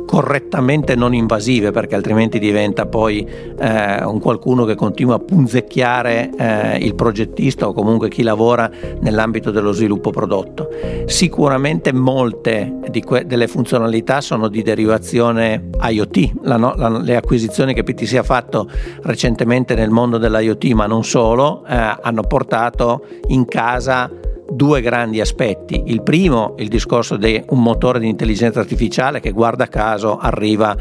correttamente 0.08 0.94
non 0.94 1.12
invasive 1.12 1.70
perché 1.70 1.94
altrimenti 1.94 2.38
diventa 2.38 2.86
poi 2.86 3.28
eh, 3.58 4.02
un 4.06 4.18
qualcuno 4.20 4.64
che 4.64 4.74
continua 4.74 5.16
a 5.16 5.18
punzecchiare 5.18 6.30
eh, 6.34 6.78
il 6.78 6.94
progettista 6.94 7.68
o 7.68 7.74
comunque 7.74 8.08
chi 8.08 8.22
lavora 8.22 8.70
nell'ambito 9.00 9.50
dello 9.50 9.72
sviluppo 9.72 10.08
prodotto. 10.08 10.70
Sicuramente 11.04 11.92
molte 11.92 12.80
que- 13.04 13.26
delle 13.26 13.48
funzionalità 13.48 14.22
sono 14.22 14.48
di 14.48 14.62
derivazione 14.62 15.68
IoT, 15.78 16.30
la 16.44 16.56
no- 16.56 16.72
la, 16.74 16.88
le 16.88 17.14
acquisizioni 17.14 17.74
che 17.74 17.82
PTC 17.82 18.14
ha 18.14 18.22
fatto 18.22 18.66
recentemente 19.02 19.74
nel 19.74 19.90
mondo 19.90 20.16
dell'IoT 20.16 20.64
ma 20.72 20.86
non 20.86 21.04
solo 21.04 21.66
eh, 21.68 21.96
hanno 22.00 22.22
portato 22.22 23.04
in 23.26 23.44
casa 23.44 24.10
due 24.50 24.80
grandi 24.80 25.20
aspetti. 25.20 25.82
Il 25.86 26.02
primo, 26.02 26.54
il 26.58 26.68
discorso 26.68 27.16
di 27.16 27.42
un 27.48 27.62
motore 27.62 27.98
di 27.98 28.08
intelligenza 28.08 28.60
artificiale 28.60 29.20
che 29.20 29.30
guarda 29.32 29.66
caso 29.66 30.16
arriva 30.16 30.76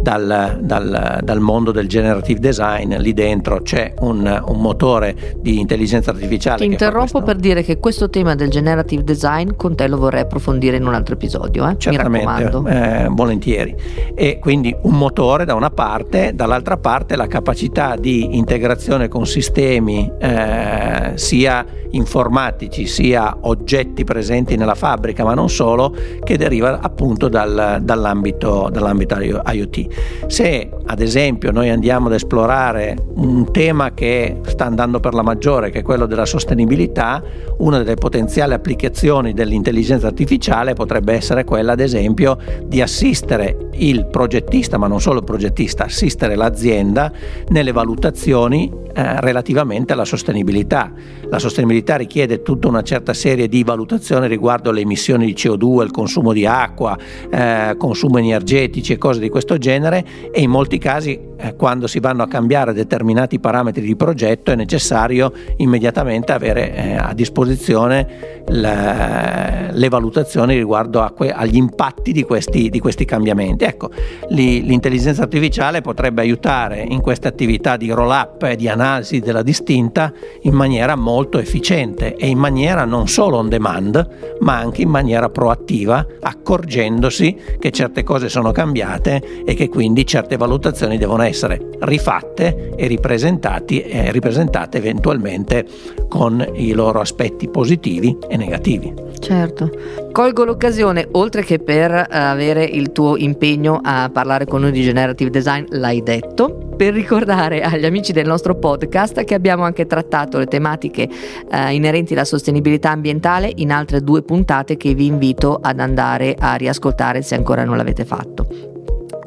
dal, 0.00 0.58
dal, 0.60 1.20
dal 1.22 1.40
mondo 1.40 1.70
del 1.70 1.88
generative 1.88 2.40
design, 2.40 2.96
lì 2.96 3.12
dentro 3.12 3.60
c'è 3.62 3.94
un, 4.00 4.42
un 4.46 4.60
motore 4.60 5.36
di 5.36 5.60
intelligenza 5.60 6.10
artificiale. 6.10 6.58
Ti 6.58 6.64
interrompo 6.64 7.22
per 7.22 7.36
dire 7.36 7.62
che 7.62 7.78
questo 7.78 8.10
tema 8.10 8.34
del 8.34 8.50
generative 8.50 9.04
design 9.04 9.50
con 9.56 9.76
te 9.76 9.86
lo 9.86 9.98
vorrei 9.98 10.22
approfondire 10.22 10.76
in 10.76 10.86
un 10.86 10.94
altro 10.94 11.14
episodio. 11.14 11.68
Eh? 11.68 11.76
Certamente, 11.78 12.50
eh, 12.66 13.06
volentieri. 13.10 13.74
E 14.14 14.38
quindi 14.40 14.74
un 14.82 14.98
motore 14.98 15.44
da 15.44 15.54
una 15.54 15.70
parte, 15.70 16.32
dall'altra 16.34 16.76
parte 16.76 17.14
la 17.14 17.26
capacità 17.26 17.96
di 17.96 18.36
integrazione 18.36 19.08
con 19.08 19.26
sistemi 19.26 20.10
eh, 20.18 21.12
sia 21.14 21.64
informatici 21.92 22.86
sia 22.86 23.11
oggetti 23.16 24.04
presenti 24.04 24.56
nella 24.56 24.74
fabbrica, 24.74 25.24
ma 25.24 25.34
non 25.34 25.48
solo, 25.48 25.94
che 26.22 26.36
deriva 26.36 26.80
appunto 26.80 27.28
dal, 27.28 27.80
dall'ambito, 27.82 28.68
dall'ambito 28.70 29.16
IoT. 29.20 30.26
Se 30.26 30.70
ad 30.86 31.00
esempio 31.00 31.50
noi 31.50 31.70
andiamo 31.70 32.06
ad 32.06 32.14
esplorare 32.14 32.96
un 33.14 33.50
tema 33.50 33.92
che 33.92 34.40
sta 34.46 34.64
andando 34.64 35.00
per 35.00 35.14
la 35.14 35.22
maggiore, 35.22 35.70
che 35.70 35.80
è 35.80 35.82
quello 35.82 36.06
della 36.06 36.26
sostenibilità, 36.26 37.22
una 37.58 37.78
delle 37.78 37.94
potenziali 37.94 38.52
applicazioni 38.52 39.32
dell'intelligenza 39.32 40.06
artificiale 40.06 40.74
potrebbe 40.74 41.14
essere 41.14 41.44
quella 41.44 41.72
ad 41.72 41.80
esempio 41.80 42.36
di 42.64 42.80
assistere 42.80 43.68
il 43.72 44.06
progettista, 44.06 44.78
ma 44.78 44.86
non 44.86 45.00
solo 45.00 45.18
il 45.18 45.24
progettista, 45.24 45.84
assistere 45.84 46.36
l'azienda 46.36 47.10
nelle 47.48 47.72
valutazioni 47.72 48.70
eh, 48.94 49.20
relativamente 49.20 49.94
alla 49.94 50.04
sostenibilità. 50.04 50.92
La 51.28 51.38
sostenibilità 51.38 51.96
richiede 51.96 52.42
tutta 52.42 52.68
una 52.68 52.82
certa 52.82 53.01
serie 53.12 53.48
di 53.48 53.64
valutazioni 53.64 54.28
riguardo 54.28 54.70
le 54.70 54.80
emissioni 54.80 55.26
di 55.26 55.34
CO2, 55.34 55.82
il 55.82 55.90
consumo 55.90 56.32
di 56.32 56.46
acqua, 56.46 56.96
eh, 57.30 57.74
consumo 57.76 58.18
energetici 58.18 58.92
e 58.92 58.98
cose 58.98 59.20
di 59.20 59.28
questo 59.28 59.58
genere 59.58 60.04
e 60.30 60.40
in 60.40 60.50
molti 60.50 60.78
casi 60.78 61.18
eh, 61.36 61.56
quando 61.56 61.86
si 61.88 61.98
vanno 61.98 62.22
a 62.22 62.28
cambiare 62.28 62.72
determinati 62.72 63.40
parametri 63.40 63.82
di 63.82 63.96
progetto 63.96 64.52
è 64.52 64.54
necessario 64.54 65.32
immediatamente 65.56 66.32
avere 66.32 66.74
eh, 66.74 66.94
a 66.94 67.12
disposizione 67.14 68.42
la, 68.46 69.70
le 69.72 69.88
valutazioni 69.88 70.56
riguardo 70.56 71.12
que- 71.16 71.32
agli 71.32 71.56
impatti 71.56 72.12
di 72.12 72.22
questi, 72.22 72.70
di 72.70 72.78
questi 72.78 73.04
cambiamenti. 73.04 73.64
Ecco, 73.64 73.90
li, 74.28 74.62
l'intelligenza 74.62 75.22
artificiale 75.22 75.80
potrebbe 75.80 76.20
aiutare 76.20 76.80
in 76.80 77.00
queste 77.00 77.28
attività 77.28 77.76
di 77.76 77.90
roll 77.90 78.10
up 78.10 78.42
e 78.44 78.56
di 78.56 78.68
analisi 78.68 79.20
della 79.20 79.42
distinta 79.42 80.12
in 80.42 80.54
maniera 80.54 80.94
molto 80.94 81.38
efficiente 81.38 82.14
e 82.16 82.28
in 82.28 82.38
maniera 82.38 82.84
non 82.92 83.08
solo 83.08 83.38
on 83.38 83.48
demand 83.48 84.36
ma 84.40 84.58
anche 84.58 84.82
in 84.82 84.90
maniera 84.90 85.30
proattiva 85.30 86.06
accorgendosi 86.20 87.36
che 87.58 87.70
certe 87.70 88.02
cose 88.02 88.28
sono 88.28 88.52
cambiate 88.52 89.44
e 89.46 89.54
che 89.54 89.70
quindi 89.70 90.06
certe 90.06 90.36
valutazioni 90.36 90.98
devono 90.98 91.22
essere 91.22 91.70
rifatte 91.80 92.74
e 92.76 92.84
eh, 92.84 94.12
ripresentate 94.12 94.76
eventualmente 94.76 95.64
con 96.08 96.46
i 96.52 96.72
loro 96.72 97.00
aspetti 97.00 97.48
positivi 97.48 98.14
e 98.28 98.36
negativi. 98.36 98.92
Certo. 99.18 99.70
Colgo 100.12 100.44
l'occasione, 100.44 101.08
oltre 101.12 101.42
che 101.42 101.58
per 101.58 101.90
eh, 101.90 102.06
avere 102.10 102.64
il 102.64 102.92
tuo 102.92 103.16
impegno 103.16 103.80
a 103.82 104.10
parlare 104.12 104.44
con 104.44 104.60
noi 104.60 104.70
di 104.70 104.82
generative 104.82 105.30
design, 105.30 105.64
l'hai 105.70 106.02
detto, 106.02 106.68
per 106.76 106.92
ricordare 106.92 107.62
agli 107.62 107.86
amici 107.86 108.12
del 108.12 108.26
nostro 108.26 108.54
podcast 108.54 109.24
che 109.24 109.34
abbiamo 109.34 109.64
anche 109.64 109.86
trattato 109.86 110.36
le 110.36 110.46
tematiche 110.46 111.08
eh, 111.50 111.74
inerenti 111.74 112.12
alla 112.12 112.26
sostenibilità 112.26 112.90
ambientale 112.90 113.50
in 113.56 113.72
altre 113.72 114.02
due 114.02 114.22
puntate 114.22 114.76
che 114.76 114.92
vi 114.92 115.06
invito 115.06 115.58
ad 115.60 115.80
andare 115.80 116.36
a 116.38 116.56
riascoltare 116.56 117.22
se 117.22 117.34
ancora 117.34 117.64
non 117.64 117.78
l'avete 117.78 118.04
fatto. 118.04 118.71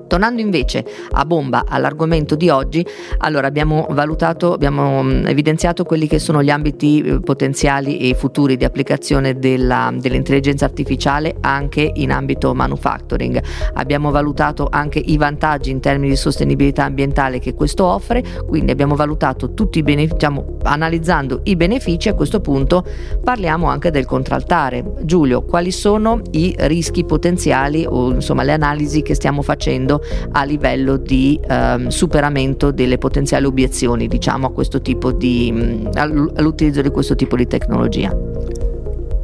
Tornando 0.08 0.42
invece 0.42 0.86
a 1.12 1.26
bomba 1.26 1.66
all'argomento 1.68 2.36
di 2.36 2.50
oggi, 2.50 2.86
allora 3.20 3.48
abbiamo 3.48 3.88
valutato, 3.90 4.54
abbiamo 4.54 5.04
mm, 5.04 5.28
evidenziato 5.28 5.84
quelli 5.84 6.08
che 6.08 6.20
sono 6.20 6.44
gli 6.44 6.50
ambiti 6.50 7.02
eh, 7.02 7.20
potenziali 7.20 8.10
e 8.10 8.16
futuri 8.16 8.58
di 8.58 8.66
applicazione 8.66 9.38
della, 9.40 9.92
dell'intelligenza 9.94 10.66
artificiale 10.66 11.36
anche 11.42 11.92
in 11.96 12.12
ambito 12.12 12.54
manufacturing. 12.54 13.42
Abbiamo 13.74 14.12
valutato 14.12 14.68
anche 14.70 15.00
i 15.00 15.18
vantaggi 15.18 15.72
in 15.72 15.80
termini 15.80 16.10
di 16.10 16.16
sostenibilità 16.16 16.84
ambientale 16.84 17.40
che 17.40 17.54
questo 17.54 17.86
offre, 17.86 18.24
quindi 18.48 18.72
abbiamo 18.72 18.96
valutato 18.96 19.54
tutti 19.54 19.80
i 19.80 19.84
benefici, 19.84 20.14
diciamo, 20.14 20.58
analizzando 20.64 21.42
i 21.44 21.56
benefici, 21.56 22.10
a 22.10 22.14
questo 22.14 22.40
punto 22.40 22.86
parliamo 23.24 23.68
anche 23.68 23.92
del 23.92 24.06
contraltare. 24.06 24.84
Giulio, 25.02 25.44
quali 25.44 25.72
sono 25.72 26.22
i 26.32 26.56
rischi 26.58 27.06
potenziali 27.06 27.86
o 27.88 28.12
insomma 28.12 28.44
le 28.44 28.54
analisi 28.54 29.02
che 29.02 29.16
stiamo 29.16 29.42
facendo? 29.42 29.95
Facendo 29.96 30.02
a 30.32 30.44
livello 30.44 30.98
di 30.98 31.40
ehm, 31.48 31.88
superamento 31.88 32.72
delle 32.72 32.98
potenziali 32.98 33.46
obiezioni 33.46 34.08
diciamo, 34.08 34.48
a 34.48 34.52
questo 34.52 34.82
tipo 34.82 35.12
di, 35.12 35.52
mm, 35.54 35.88
all'utilizzo 35.94 36.82
di 36.82 36.90
questo 36.90 37.16
tipo 37.16 37.36
di 37.36 37.48
tecnologia. 37.48 38.16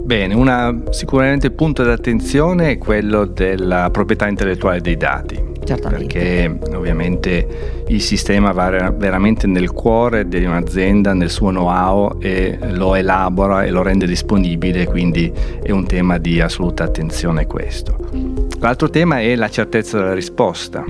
Bene, 0.03 0.33
una, 0.33 0.81
sicuramente 0.89 1.51
punto 1.51 1.83
d'attenzione 1.83 2.71
è 2.71 2.77
quello 2.77 3.25
della 3.25 3.89
proprietà 3.91 4.27
intellettuale 4.27 4.81
dei 4.81 4.97
dati. 4.97 5.49
Certamente. 5.63 6.17
Perché 6.17 6.75
ovviamente 6.75 7.83
il 7.87 8.01
sistema 8.01 8.51
va 8.51 8.89
veramente 8.89 9.45
nel 9.45 9.71
cuore 9.71 10.27
di 10.27 10.43
un'azienda, 10.43 11.13
nel 11.13 11.29
suo 11.29 11.49
know-how 11.49 12.17
e 12.19 12.57
lo 12.71 12.95
elabora 12.95 13.63
e 13.63 13.69
lo 13.69 13.83
rende 13.83 14.07
disponibile, 14.07 14.85
quindi 14.85 15.31
è 15.61 15.69
un 15.69 15.85
tema 15.85 16.17
di 16.17 16.41
assoluta 16.41 16.83
attenzione 16.83 17.45
questo. 17.45 18.50
L'altro 18.61 18.91
tema 18.91 19.19
è 19.19 19.35
la 19.35 19.49
certezza 19.49 19.97
della 19.97 20.13
risposta, 20.13 20.85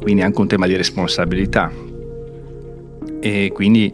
quindi 0.00 0.20
anche 0.20 0.38
un 0.38 0.46
tema 0.46 0.66
di 0.66 0.76
responsabilità. 0.76 1.72
E 3.20 3.50
quindi 3.54 3.92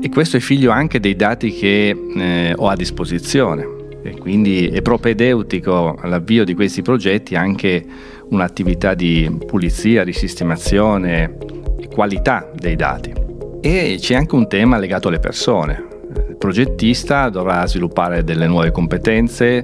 e 0.00 0.08
questo 0.08 0.38
è 0.38 0.40
figlio 0.40 0.70
anche 0.70 1.00
dei 1.00 1.16
dati 1.16 1.50
che 1.50 1.94
eh, 2.16 2.54
ho 2.56 2.68
a 2.68 2.76
disposizione. 2.76 3.78
E 4.02 4.16
quindi 4.16 4.68
è 4.68 4.80
propedeutico 4.80 5.96
all'avvio 6.00 6.44
di 6.44 6.54
questi 6.54 6.80
progetti 6.80 7.34
anche 7.34 7.84
un'attività 8.30 8.94
di 8.94 9.30
pulizia, 9.46 10.04
di 10.04 10.14
sistemazione 10.14 11.36
e 11.78 11.88
qualità 11.88 12.50
dei 12.54 12.76
dati. 12.76 13.12
E 13.60 13.96
c'è 14.00 14.14
anche 14.14 14.34
un 14.34 14.48
tema 14.48 14.78
legato 14.78 15.08
alle 15.08 15.18
persone. 15.18 15.88
Il 16.30 16.36
progettista 16.38 17.28
dovrà 17.28 17.66
sviluppare 17.66 18.24
delle 18.24 18.46
nuove 18.46 18.70
competenze, 18.70 19.62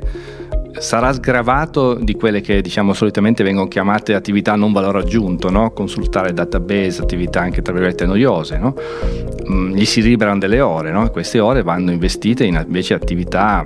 sarà 0.78 1.12
sgravato 1.12 1.94
di 1.94 2.14
quelle 2.14 2.40
che 2.40 2.60
diciamo 2.60 2.92
solitamente 2.92 3.42
vengono 3.42 3.68
chiamate 3.68 4.14
attività 4.14 4.54
non 4.56 4.72
valore 4.72 5.00
aggiunto, 5.00 5.50
no? 5.50 5.70
consultare 5.70 6.32
database, 6.32 7.02
attività 7.02 7.40
anche 7.40 7.62
tra 7.62 7.72
virgolette 7.72 8.06
noiose, 8.06 8.58
no? 8.58 8.74
mm, 9.50 9.74
gli 9.74 9.84
si 9.84 10.02
liberano 10.02 10.38
delle 10.38 10.60
ore, 10.60 10.90
no? 10.90 11.08
queste 11.10 11.40
ore 11.40 11.62
vanno 11.62 11.90
investite 11.90 12.44
in 12.44 12.62
invece 12.64 12.94
attività 12.94 13.64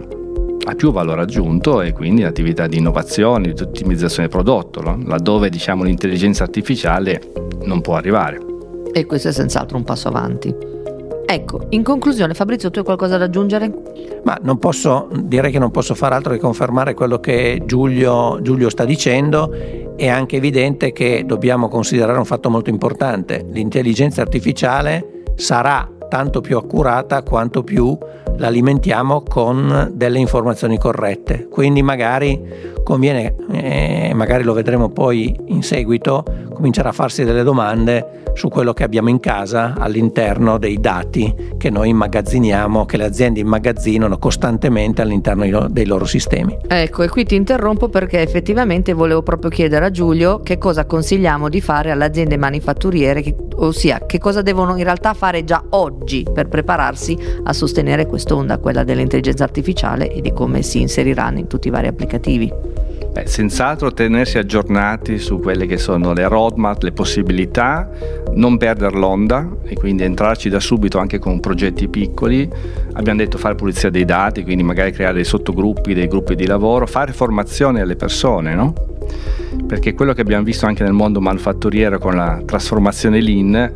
a 0.62 0.74
più 0.74 0.92
valore 0.92 1.22
aggiunto 1.22 1.80
e 1.80 1.92
quindi 1.92 2.24
attività 2.24 2.66
di 2.66 2.78
innovazione, 2.78 3.52
di 3.52 3.62
ottimizzazione 3.62 4.28
del 4.28 4.36
prodotto, 4.36 4.82
laddove 4.82 5.48
diciamo, 5.48 5.84
l'intelligenza 5.84 6.44
artificiale 6.44 7.20
non 7.64 7.80
può 7.80 7.96
arrivare. 7.96 8.40
E 8.92 9.06
questo 9.06 9.28
è 9.28 9.32
senz'altro 9.32 9.76
un 9.76 9.84
passo 9.84 10.08
avanti. 10.08 10.79
Ecco, 11.32 11.66
in 11.68 11.84
conclusione 11.84 12.34
Fabrizio, 12.34 12.72
tu 12.72 12.80
hai 12.80 12.84
qualcosa 12.84 13.16
da 13.16 13.26
aggiungere? 13.26 13.72
Ma 14.24 14.36
non 14.42 14.58
posso, 14.58 15.08
direi 15.12 15.52
che 15.52 15.60
non 15.60 15.70
posso 15.70 15.94
fare 15.94 16.16
altro 16.16 16.32
che 16.32 16.40
confermare 16.40 16.92
quello 16.92 17.20
che 17.20 17.62
Giulio, 17.66 18.42
Giulio 18.42 18.68
sta 18.68 18.84
dicendo. 18.84 19.52
È 19.94 20.08
anche 20.08 20.34
evidente 20.34 20.90
che 20.90 21.22
dobbiamo 21.24 21.68
considerare 21.68 22.18
un 22.18 22.24
fatto 22.24 22.50
molto 22.50 22.70
importante. 22.70 23.46
L'intelligenza 23.48 24.22
artificiale 24.22 25.22
sarà 25.36 25.88
tanto 26.10 26.40
più 26.42 26.58
accurata 26.58 27.22
quanto 27.22 27.62
più 27.62 27.96
l'alimentiamo 28.36 29.22
con 29.22 29.92
delle 29.94 30.18
informazioni 30.18 30.76
corrette. 30.76 31.46
Quindi 31.48 31.82
magari 31.82 32.38
conviene, 32.82 33.36
eh, 33.52 34.12
magari 34.14 34.42
lo 34.42 34.52
vedremo 34.52 34.88
poi 34.88 35.38
in 35.46 35.62
seguito, 35.62 36.24
cominciare 36.52 36.88
a 36.88 36.92
farsi 36.92 37.24
delle 37.24 37.42
domande 37.42 38.18
su 38.34 38.48
quello 38.48 38.72
che 38.72 38.84
abbiamo 38.84 39.08
in 39.08 39.20
casa 39.20 39.74
all'interno 39.76 40.58
dei 40.58 40.80
dati 40.80 41.54
che 41.58 41.70
noi 41.70 41.90
immagazziniamo, 41.90 42.86
che 42.86 42.96
le 42.96 43.04
aziende 43.04 43.40
immagazzinano 43.40 44.18
costantemente 44.18 45.02
all'interno 45.02 45.68
dei 45.68 45.86
loro 45.86 46.04
sistemi. 46.04 46.56
Ecco, 46.66 47.02
e 47.02 47.08
qui 47.08 47.24
ti 47.24 47.34
interrompo 47.34 47.88
perché 47.88 48.20
effettivamente 48.20 48.92
volevo 48.92 49.22
proprio 49.22 49.50
chiedere 49.50 49.86
a 49.86 49.90
Giulio 49.90 50.40
che 50.40 50.58
cosa 50.58 50.86
consigliamo 50.86 51.48
di 51.48 51.60
fare 51.60 51.90
alle 51.90 52.04
aziende 52.04 52.36
manifatturiere, 52.36 53.20
che, 53.20 53.34
ossia 53.56 54.00
che 54.06 54.18
cosa 54.18 54.42
devono 54.42 54.76
in 54.76 54.84
realtà 54.84 55.12
fare 55.14 55.44
già 55.44 55.62
oggi 55.70 55.99
per 56.32 56.48
prepararsi 56.48 57.16
a 57.44 57.52
sostenere 57.52 58.06
quest'onda, 58.06 58.58
quella 58.58 58.84
dell'intelligenza 58.84 59.44
artificiale 59.44 60.12
e 60.12 60.20
di 60.20 60.32
come 60.32 60.62
si 60.62 60.80
inseriranno 60.80 61.38
in 61.38 61.46
tutti 61.46 61.68
i 61.68 61.70
vari 61.70 61.86
applicativi. 61.86 62.52
Beh, 63.12 63.26
senz'altro 63.26 63.92
tenersi 63.92 64.38
aggiornati 64.38 65.18
su 65.18 65.40
quelle 65.40 65.66
che 65.66 65.78
sono 65.78 66.12
le 66.12 66.28
roadmap, 66.28 66.80
le 66.82 66.92
possibilità, 66.92 67.88
non 68.34 68.56
perdere 68.56 68.96
l'onda 68.96 69.48
e 69.64 69.74
quindi 69.74 70.04
entrarci 70.04 70.48
da 70.48 70.60
subito 70.60 70.98
anche 70.98 71.18
con 71.18 71.40
progetti 71.40 71.88
piccoli. 71.88 72.48
Abbiamo 72.92 73.18
detto 73.18 73.36
fare 73.36 73.56
pulizia 73.56 73.90
dei 73.90 74.04
dati, 74.04 74.44
quindi 74.44 74.62
magari 74.62 74.92
creare 74.92 75.14
dei 75.14 75.24
sottogruppi, 75.24 75.92
dei 75.92 76.06
gruppi 76.06 76.36
di 76.36 76.46
lavoro, 76.46 76.86
fare 76.86 77.12
formazione 77.12 77.80
alle 77.80 77.96
persone, 77.96 78.54
no? 78.54 78.74
Perché 79.66 79.94
quello 79.94 80.12
che 80.12 80.20
abbiamo 80.20 80.44
visto 80.44 80.66
anche 80.66 80.84
nel 80.84 80.92
mondo 80.92 81.20
manufatturiero 81.20 81.98
con 81.98 82.14
la 82.14 82.40
trasformazione 82.44 83.20
lean 83.20 83.72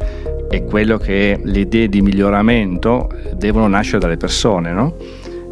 è 0.48 0.64
quello 0.64 0.98
che 0.98 1.38
le 1.42 1.60
idee 1.60 1.88
di 1.88 2.00
miglioramento 2.00 3.10
devono 3.34 3.66
nascere 3.68 3.98
dalle 3.98 4.16
persone, 4.16 4.72
no? 4.72 4.96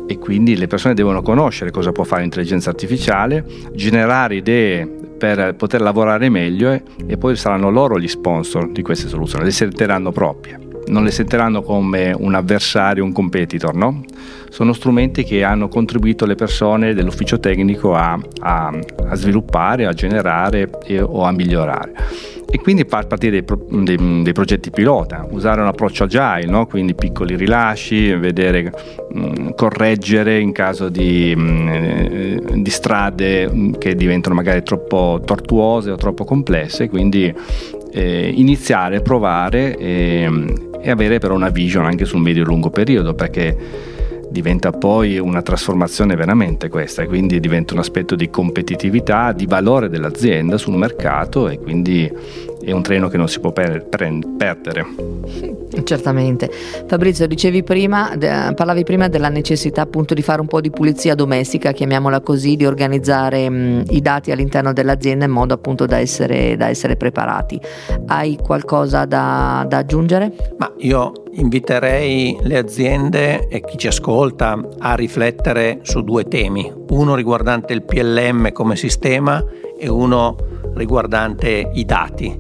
e 0.07 0.19
quindi 0.19 0.57
le 0.57 0.67
persone 0.67 0.95
devono 0.95 1.23
conoscere 1.23 1.71
cosa 1.71 1.93
può 1.93 2.05
fare 2.05 2.23
l'intelligenza 2.23 2.71
artificiale, 2.71 3.45
generare 3.73 4.37
idee 4.37 4.87
per 4.87 5.55
poter 5.55 5.81
lavorare 5.81 6.29
meglio 6.29 6.71
e, 6.73 6.83
e 7.07 7.17
poi 7.17 7.37
saranno 7.37 7.71
loro 7.71 7.99
gli 7.99 8.09
sponsor 8.09 8.71
di 8.71 8.83
queste 8.83 9.09
soluzioni, 9.09 9.45
le 9.45 9.51
sentiranno 9.53 10.11
proprie, 10.11 10.59
non 10.87 11.05
le 11.05 11.11
sentiranno 11.11 11.63
come 11.63 12.15
un 12.17 12.35
avversario, 12.35 13.05
un 13.05 13.13
competitor, 13.13 13.75
no? 13.75 14.05
Sono 14.49 14.73
strumenti 14.73 15.25
che 15.25 15.43
hanno 15.43 15.69
contribuito 15.69 16.27
le 16.27 16.35
persone 16.35 16.95
dell'ufficio 16.95 17.41
tecnico 17.41 17.95
a, 17.95 18.19
a, 18.41 18.79
a 19.07 19.15
sviluppare, 19.15 19.87
a 19.87 19.93
generare 19.93 20.69
e, 20.85 21.01
o 21.01 21.23
a 21.23 21.33
migliorare 21.33 21.93
e 22.55 22.59
quindi 22.59 22.85
partire 22.85 23.43
dei, 23.43 23.45
dei, 23.83 24.23
dei, 24.23 24.33
progetti 24.35 24.71
pilota, 24.71 25.27
usare 25.31 25.63
un 25.63 25.69
approccio 25.69 26.05
agile, 26.05 26.45
no? 26.45 26.67
quindi 26.67 26.95
piccoli 26.95 27.35
rilasci, 27.35 28.13
vedere, 28.13 28.71
mh, 29.11 29.19
mm, 29.19 29.49
correggere 29.57 30.39
in 30.39 30.53
caso 30.53 30.91
di, 30.91 31.33
mh, 31.35 31.41
mm, 31.41 31.69
eh, 31.69 32.41
di, 32.57 32.71
strade 32.71 33.51
mm, 33.51 33.73
che 33.79 33.95
diventano 33.95 34.35
magari 34.35 34.63
troppo 34.63 35.23
tortuose 35.25 35.93
o 35.93 35.97
troppo 35.97 36.25
complesse, 36.25 36.91
quindi 36.91 37.35
eh, 37.91 38.33
iniziare, 38.37 39.01
provare 39.01 39.75
e, 39.79 40.31
e 40.83 40.91
avere 40.91 41.19
però 41.19 41.35
una 41.35 41.49
vision 41.49 41.85
anche 41.87 42.05
sul 42.05 42.21
medio 42.21 42.43
e 42.43 42.47
lungo 42.47 42.71
periodo 42.71 43.15
perché 43.15 43.57
diventa 44.33 44.73
poi 44.73 45.19
una 45.19 45.43
trasformazione 45.43 46.17
veramente 46.17 46.69
questa 46.69 47.03
e 47.03 47.07
quindi 47.07 47.39
diventa 47.39 47.75
un 47.75 47.81
aspetto 47.81 48.15
di 48.17 48.31
competitività, 48.31 49.33
di 49.33 49.47
valore 49.47 49.89
dell'azienda 49.89 50.57
sul 50.57 50.75
mercato 50.77 51.49
e 51.49 51.59
quindi 51.59 52.11
è 52.63 52.73
un 52.73 52.83
treno 52.83 53.09
che 53.09 53.17
non 53.17 53.29
si 53.29 53.41
può 53.41 53.53
per, 53.53 53.87
per, 53.87 54.19
perdere. 54.37 54.87
Certamente. 55.85 56.51
Fabrizio, 56.87 57.27
dicevi 57.27 57.63
prima, 57.63 58.15
de, 58.17 58.53
parlavi 58.55 58.85
prima 58.85 59.09
della 59.09 59.29
necessità 59.29 59.83
appunto 59.83 60.15
di 60.15 60.23
fare 60.23 60.41
un 60.41 60.47
po' 60.47 60.61
di 60.61 60.71
pulizia 60.71 61.15
domestica, 61.15 61.73
chiamiamola 61.73 62.21
così, 62.21 62.57
di 62.57 62.67
organizzare 62.67 63.49
mh, 63.49 63.85
i 63.91 64.01
dati 64.01 64.31
all'interno 64.31 64.73
dell'azienda 64.73 65.25
in 65.25 65.31
modo 65.31 65.55
appunto 65.55 65.87
da 65.87 65.99
essere, 65.99 66.57
da 66.57 66.69
essere 66.69 66.97
preparati. 66.97 67.61
Hai 68.07 68.37
qualcosa 68.37 69.05
da, 69.05 69.65
da 69.67 69.79
aggiungere? 69.79 70.33
Ma 70.59 70.73
io 70.79 71.13
inviterei 71.33 72.39
le 72.43 72.59
aziende 72.59 73.49
e 73.49 73.61
chi 73.61 73.79
ci 73.79 73.87
ascolta 73.87 74.61
a 74.79 74.95
riflettere 74.95 75.81
su 75.83 76.03
due 76.03 76.25
temi, 76.25 76.71
uno 76.91 77.15
riguardante 77.15 77.73
il 77.73 77.83
PLM 77.83 78.53
come 78.53 78.77
sistema 78.77 79.43
e 79.79 79.89
uno 79.89 80.52
riguardante 80.75 81.71
i 81.73 81.85
dati. 81.85 82.35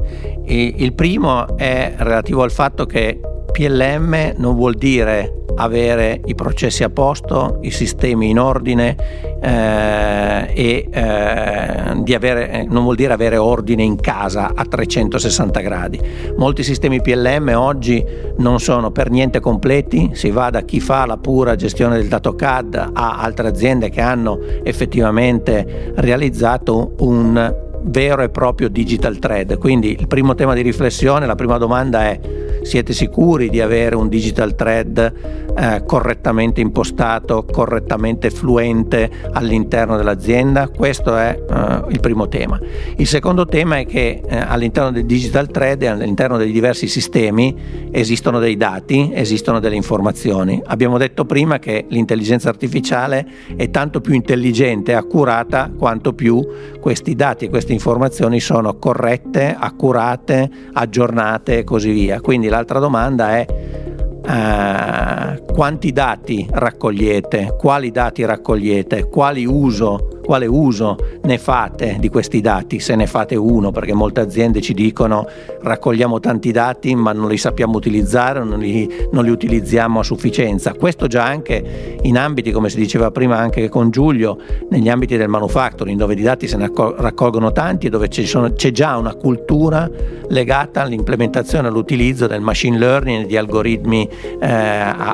E 0.45 0.75
il 0.77 0.93
primo 0.95 1.57
è 1.57 1.95
relativo 1.97 2.43
al 2.43 2.51
fatto 2.51 2.87
che 2.87 3.21
PLM 3.53 4.35
non 4.37 4.55
vuol 4.55 4.75
dire 4.75 5.43
avere 5.57 6.21
i 6.25 6.35
processi 6.35 6.83
a 6.83 6.89
posto, 6.89 7.59
i 7.61 7.71
sistemi 7.71 8.31
in 8.31 8.39
ordine 8.39 8.97
eh, 9.41 10.51
e 10.55 10.89
eh, 10.91 12.15
avere, 12.15 12.51
eh, 12.51 12.65
non 12.65 12.83
vuol 12.83 12.97
dire 12.97 13.13
avere 13.13 13.37
ordine 13.37 13.83
in 13.83 13.97
casa 13.97 14.53
a 14.55 14.65
360 14.65 15.61
gradi. 15.61 16.01
Molti 16.37 16.63
sistemi 16.63 17.01
PLM 17.01 17.53
oggi 17.55 18.05
non 18.39 18.61
sono 18.61 18.91
per 18.91 19.11
niente 19.11 19.41
completi, 19.41 20.11
si 20.15 20.31
va 20.31 20.51
da 20.51 20.63
chi 20.63 20.81
fa 20.81 21.07
la 21.07 21.19
pura 21.19 21.55
gestione 21.55 21.97
del 21.97 22.09
dato 22.09 22.35
CAD 22.35 22.91
a 22.93 23.19
altre 23.19 23.49
aziende 23.49 23.91
che 23.91 24.01
hanno 24.01 24.39
effettivamente 24.63 25.93
realizzato 25.97 26.95
un 27.01 27.71
vero 27.85 28.23
e 28.23 28.29
proprio 28.29 28.69
digital 28.69 29.19
thread. 29.19 29.59
Quindi 29.59 29.97
il 29.99 30.07
primo 30.07 30.35
tema 30.35 30.55
di 30.55 30.63
riflessione, 30.63 31.27
la 31.27 31.35
prima 31.35 31.59
domanda 31.59 32.05
è 32.05 32.21
siete 32.63 32.93
sicuri 32.93 33.51
di 33.51 33.61
avere 33.61 33.97
un 33.97 34.09
digital 34.09 34.55
thread 34.55 35.13
eh, 35.57 35.83
correttamente 35.85 36.61
impostato, 36.61 37.45
correttamente 37.45 38.31
fluente 38.31 39.11
all'interno 39.33 39.97
dell'azienda? 39.97 40.69
Questo 40.69 41.17
è 41.17 41.39
eh, 41.39 41.83
il 41.91 42.01
primo 42.01 42.29
tema. 42.29 42.59
Il 42.97 43.07
secondo 43.07 43.47
tema 43.47 43.79
è 43.79 43.87
che 43.87 44.23
eh, 44.25 44.37
all'interno 44.37 44.93
del 44.93 45.05
digital 45.05 45.49
thread 45.49 45.83
e 45.83 45.87
all'interno 45.87 46.37
dei 46.37 46.53
diversi 46.53 46.87
sistemi 46.87 47.91
esistono 47.91 48.39
dei 48.39 48.57
dati, 48.57 49.11
esistono 49.13 49.61
delle 49.61 49.77
informazioni. 49.77 50.61
Abbiamo 50.67 50.99
detto 50.99 51.25
prima 51.25 51.59
che 51.59 51.87
l'intelligenza 51.89 52.49
artificiale 52.49 53.27
è 53.57 53.71
tanto 53.71 54.01
più 54.01 54.15
intelligente 54.15 54.93
e 54.93 54.95
accurata 54.95 55.71
quanto 55.77 56.13
più 56.13 56.47
questi 56.81 57.15
dati 57.15 57.47
e 57.47 57.49
queste 57.73 57.75
informazioni 57.75 58.41
sono 58.41 58.79
corrette, 58.79 59.57
accurate, 59.59 60.51
aggiornate 60.73 61.59
e 61.59 61.65
così 61.65 61.91
via. 61.91 62.21
Quindi 62.21 62.49
l'altra 62.49 62.79
domanda 62.79 63.37
è 63.37 63.47
uh, 63.49 65.45
quanti 65.53 65.93
dati 65.93 66.47
raccogliete, 66.51 67.55
quali 67.59 67.91
dati 67.91 68.25
raccogliete, 68.25 69.09
quali 69.09 69.47
uso 69.47 70.12
quale 70.23 70.47
uso 70.47 70.97
ne 71.23 71.39
fate 71.39 71.97
di 71.99 72.09
questi 72.09 72.41
dati, 72.41 72.81
se 72.81 72.95
ne 72.95 73.07
fate 73.07 73.37
uno, 73.37 73.71
perché 73.71 73.93
molte 73.93 74.21
aziende 74.21 74.61
ci 74.61 74.75
dicono 74.75 75.27
raccogliamo 75.63 76.21
tanti 76.21 76.51
dati 76.51 76.95
ma 76.95 77.13
non 77.13 77.29
li 77.29 77.37
sappiamo 77.37 77.77
utilizzare, 77.77 78.43
non 78.43 78.59
li, 78.59 78.89
non 79.13 79.25
li 79.25 79.31
utilizziamo 79.31 80.01
a 80.01 80.03
sufficienza. 80.03 80.75
Questo 80.75 81.07
già 81.07 81.25
anche 81.25 81.99
in 82.03 82.17
ambiti, 82.17 82.51
come 82.53 82.69
si 82.69 82.77
diceva 82.77 83.11
prima 83.11 83.37
anche 83.37 83.69
con 83.69 83.91
Giulio, 83.91 84.39
negli 84.71 84.89
ambiti 84.89 85.17
del 85.17 85.29
manufacturing, 85.29 85.99
dove 85.99 86.15
di 86.15 86.23
dati 86.23 86.47
se 86.47 86.57
ne 86.57 86.71
raccolgono 86.75 87.53
tanti 87.53 87.87
e 87.87 87.91
dove 87.91 88.09
sono, 88.11 88.53
c'è 88.53 88.71
già 88.71 88.97
una 88.97 89.15
cultura 89.15 89.91
legata 90.29 90.83
all'implementazione 90.83 91.69
all'utilizzo 91.69 92.27
del 92.27 92.41
machine 92.41 92.79
learning 92.79 93.25
e 93.25 93.27
di 93.27 93.37
algoritmi 93.37 94.09
eh, 94.41 94.49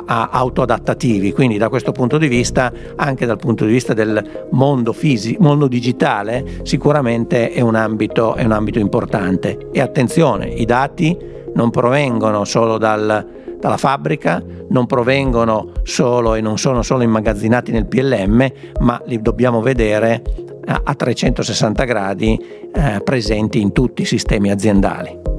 autoadattativi. 0.07 1.33
Quindi 1.33 1.59
da 1.59 1.69
questo 1.69 1.93
punto 1.93 2.19
di 2.19 2.29
vista, 2.29 2.73
anche 2.97 3.27
dal 3.27 3.39
punto 3.39 3.65
di 3.65 3.73
vista 3.73 3.95
del 3.95 4.47
mondo 4.51 4.93
fisico, 4.99 5.43
mondo 5.43 5.69
digitale, 5.69 6.61
sicuramente 6.65 7.53
è 7.53 7.61
un, 7.61 7.77
ambito, 7.77 8.35
è 8.35 8.45
un 8.45 8.53
ambito 8.53 8.81
importante. 8.81 9.69
E 9.73 9.81
attenzione, 9.81 10.49
i 10.49 10.65
dati 10.65 11.17
non 11.55 11.71
provengono 11.71 12.45
solo 12.45 12.77
dal, 12.77 13.57
dalla 13.59 13.77
fabbrica, 13.77 14.43
non 14.71 14.87
provengono 14.87 15.73
solo 15.85 16.35
e 16.35 16.41
non 16.41 16.59
sono 16.59 16.83
solo 16.83 17.05
immagazzinati 17.05 17.71
nel 17.71 17.87
PLM, 17.87 18.53
ma 18.81 19.01
li 19.07 19.21
dobbiamo 19.23 19.63
vedere 19.63 20.23
a 20.67 20.95
360 20.95 21.85
gradi 21.85 22.39
eh, 22.75 23.01
presenti 23.03 23.61
in 23.61 23.73
tutti 23.73 24.03
i 24.03 24.05
sistemi 24.05 24.51
aziendali. 24.51 25.38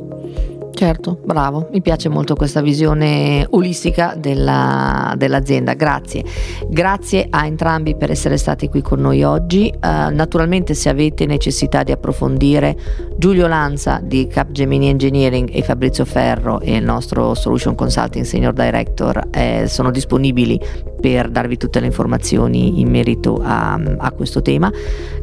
Certo, 0.79 1.19
bravo, 1.25 1.67
mi 1.73 1.81
piace 1.81 2.07
molto 2.07 2.35
questa 2.35 2.61
visione 2.61 3.45
olistica 3.49 4.15
della, 4.17 5.13
dell'azienda, 5.17 5.73
grazie. 5.73 6.23
Grazie 6.69 7.27
a 7.29 7.45
entrambi 7.45 7.97
per 7.97 8.11
essere 8.11 8.37
stati 8.37 8.69
qui 8.69 8.81
con 8.81 9.01
noi 9.01 9.21
oggi. 9.23 9.69
Uh, 9.75 10.15
naturalmente 10.15 10.73
se 10.75 10.87
avete 10.87 11.25
necessità 11.25 11.83
di 11.83 11.91
approfondire, 11.91 12.77
Giulio 13.17 13.47
Lanza 13.47 13.99
di 14.01 14.27
Capgemini 14.27 14.87
Engineering 14.87 15.49
e 15.51 15.63
Fabrizio 15.63 16.05
Ferro 16.05 16.61
e 16.61 16.77
il 16.77 16.83
nostro 16.85 17.33
Solution 17.33 17.75
Consulting 17.75 18.23
Senior 18.23 18.53
Director 18.53 19.27
eh, 19.31 19.65
sono 19.67 19.91
disponibili 19.91 20.57
per 21.01 21.29
darvi 21.29 21.57
tutte 21.57 21.81
le 21.81 21.87
informazioni 21.87 22.79
in 22.79 22.89
merito 22.89 23.41
a, 23.43 23.73
a, 23.97 24.11
questo 24.11 24.41
tema. 24.41 24.71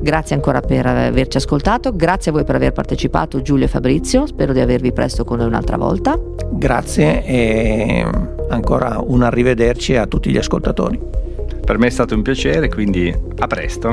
Grazie 0.01 0.35
ancora 0.35 0.61
per 0.61 0.87
averci 0.87 1.39
ascoltato, 1.39 1.95
grazie 1.95 2.31
a 2.31 2.35
voi 2.35 2.45
per 2.45 2.57
aver 2.57 2.73
partecipato 2.73 3.41
Giulio 3.41 3.65
e 3.65 3.69
Fabrizio, 3.69 4.27
spero 4.27 4.53
di 4.53 4.61
avervi 4.61 4.93
presto 4.93 5.25
con 5.25 5.39
noi 5.47 5.49
un'altra 5.49 5.77
volta. 5.77 6.19
Grazie 6.51 7.25
e 7.25 8.07
ancora 8.51 9.01
un 9.05 9.23
arrivederci 9.23 9.97
a 9.97 10.07
tutti 10.07 10.31
gli 10.31 10.37
ascoltatori. 10.37 11.15
Per 11.65 11.79
me 11.79 11.89
è 11.89 11.91
stato 11.91 12.15
un 12.15 12.23
piacere, 12.23 12.69
quindi 12.69 13.13
a 13.39 13.47
presto. 13.49 13.93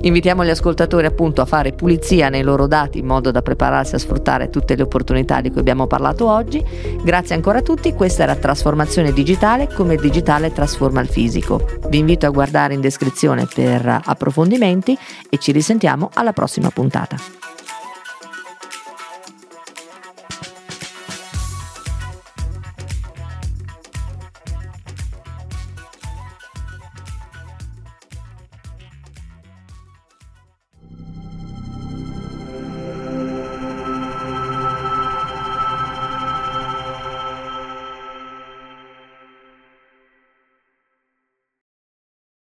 Invitiamo 0.00 0.46
gli 0.46 0.48
ascoltatori 0.48 1.04
appunto 1.04 1.42
a 1.42 1.44
fare 1.44 1.72
pulizia 1.72 2.30
nei 2.30 2.42
loro 2.42 2.66
dati 2.66 3.00
in 3.00 3.06
modo 3.06 3.30
da 3.30 3.42
prepararsi 3.42 3.94
a 3.94 3.98
sfruttare 3.98 4.48
tutte 4.48 4.74
le 4.74 4.82
opportunità 4.82 5.42
di 5.42 5.50
cui 5.50 5.60
abbiamo 5.60 5.86
parlato 5.86 6.26
oggi. 6.26 6.64
Grazie 7.02 7.34
ancora 7.34 7.58
a 7.58 7.62
tutti, 7.62 7.92
questa 7.92 8.22
era 8.22 8.34
Trasformazione 8.34 9.12
Digitale 9.12 9.68
come 9.74 9.94
il 9.94 10.00
digitale 10.00 10.52
trasforma 10.52 11.02
il 11.02 11.08
fisico. 11.08 11.66
Vi 11.86 11.98
invito 11.98 12.24
a 12.24 12.30
guardare 12.30 12.72
in 12.72 12.80
descrizione 12.80 13.46
per 13.52 14.00
approfondimenti 14.02 14.96
e 15.28 15.36
ci 15.36 15.52
risentiamo 15.52 16.08
alla 16.14 16.32
prossima 16.32 16.70
puntata. 16.70 17.41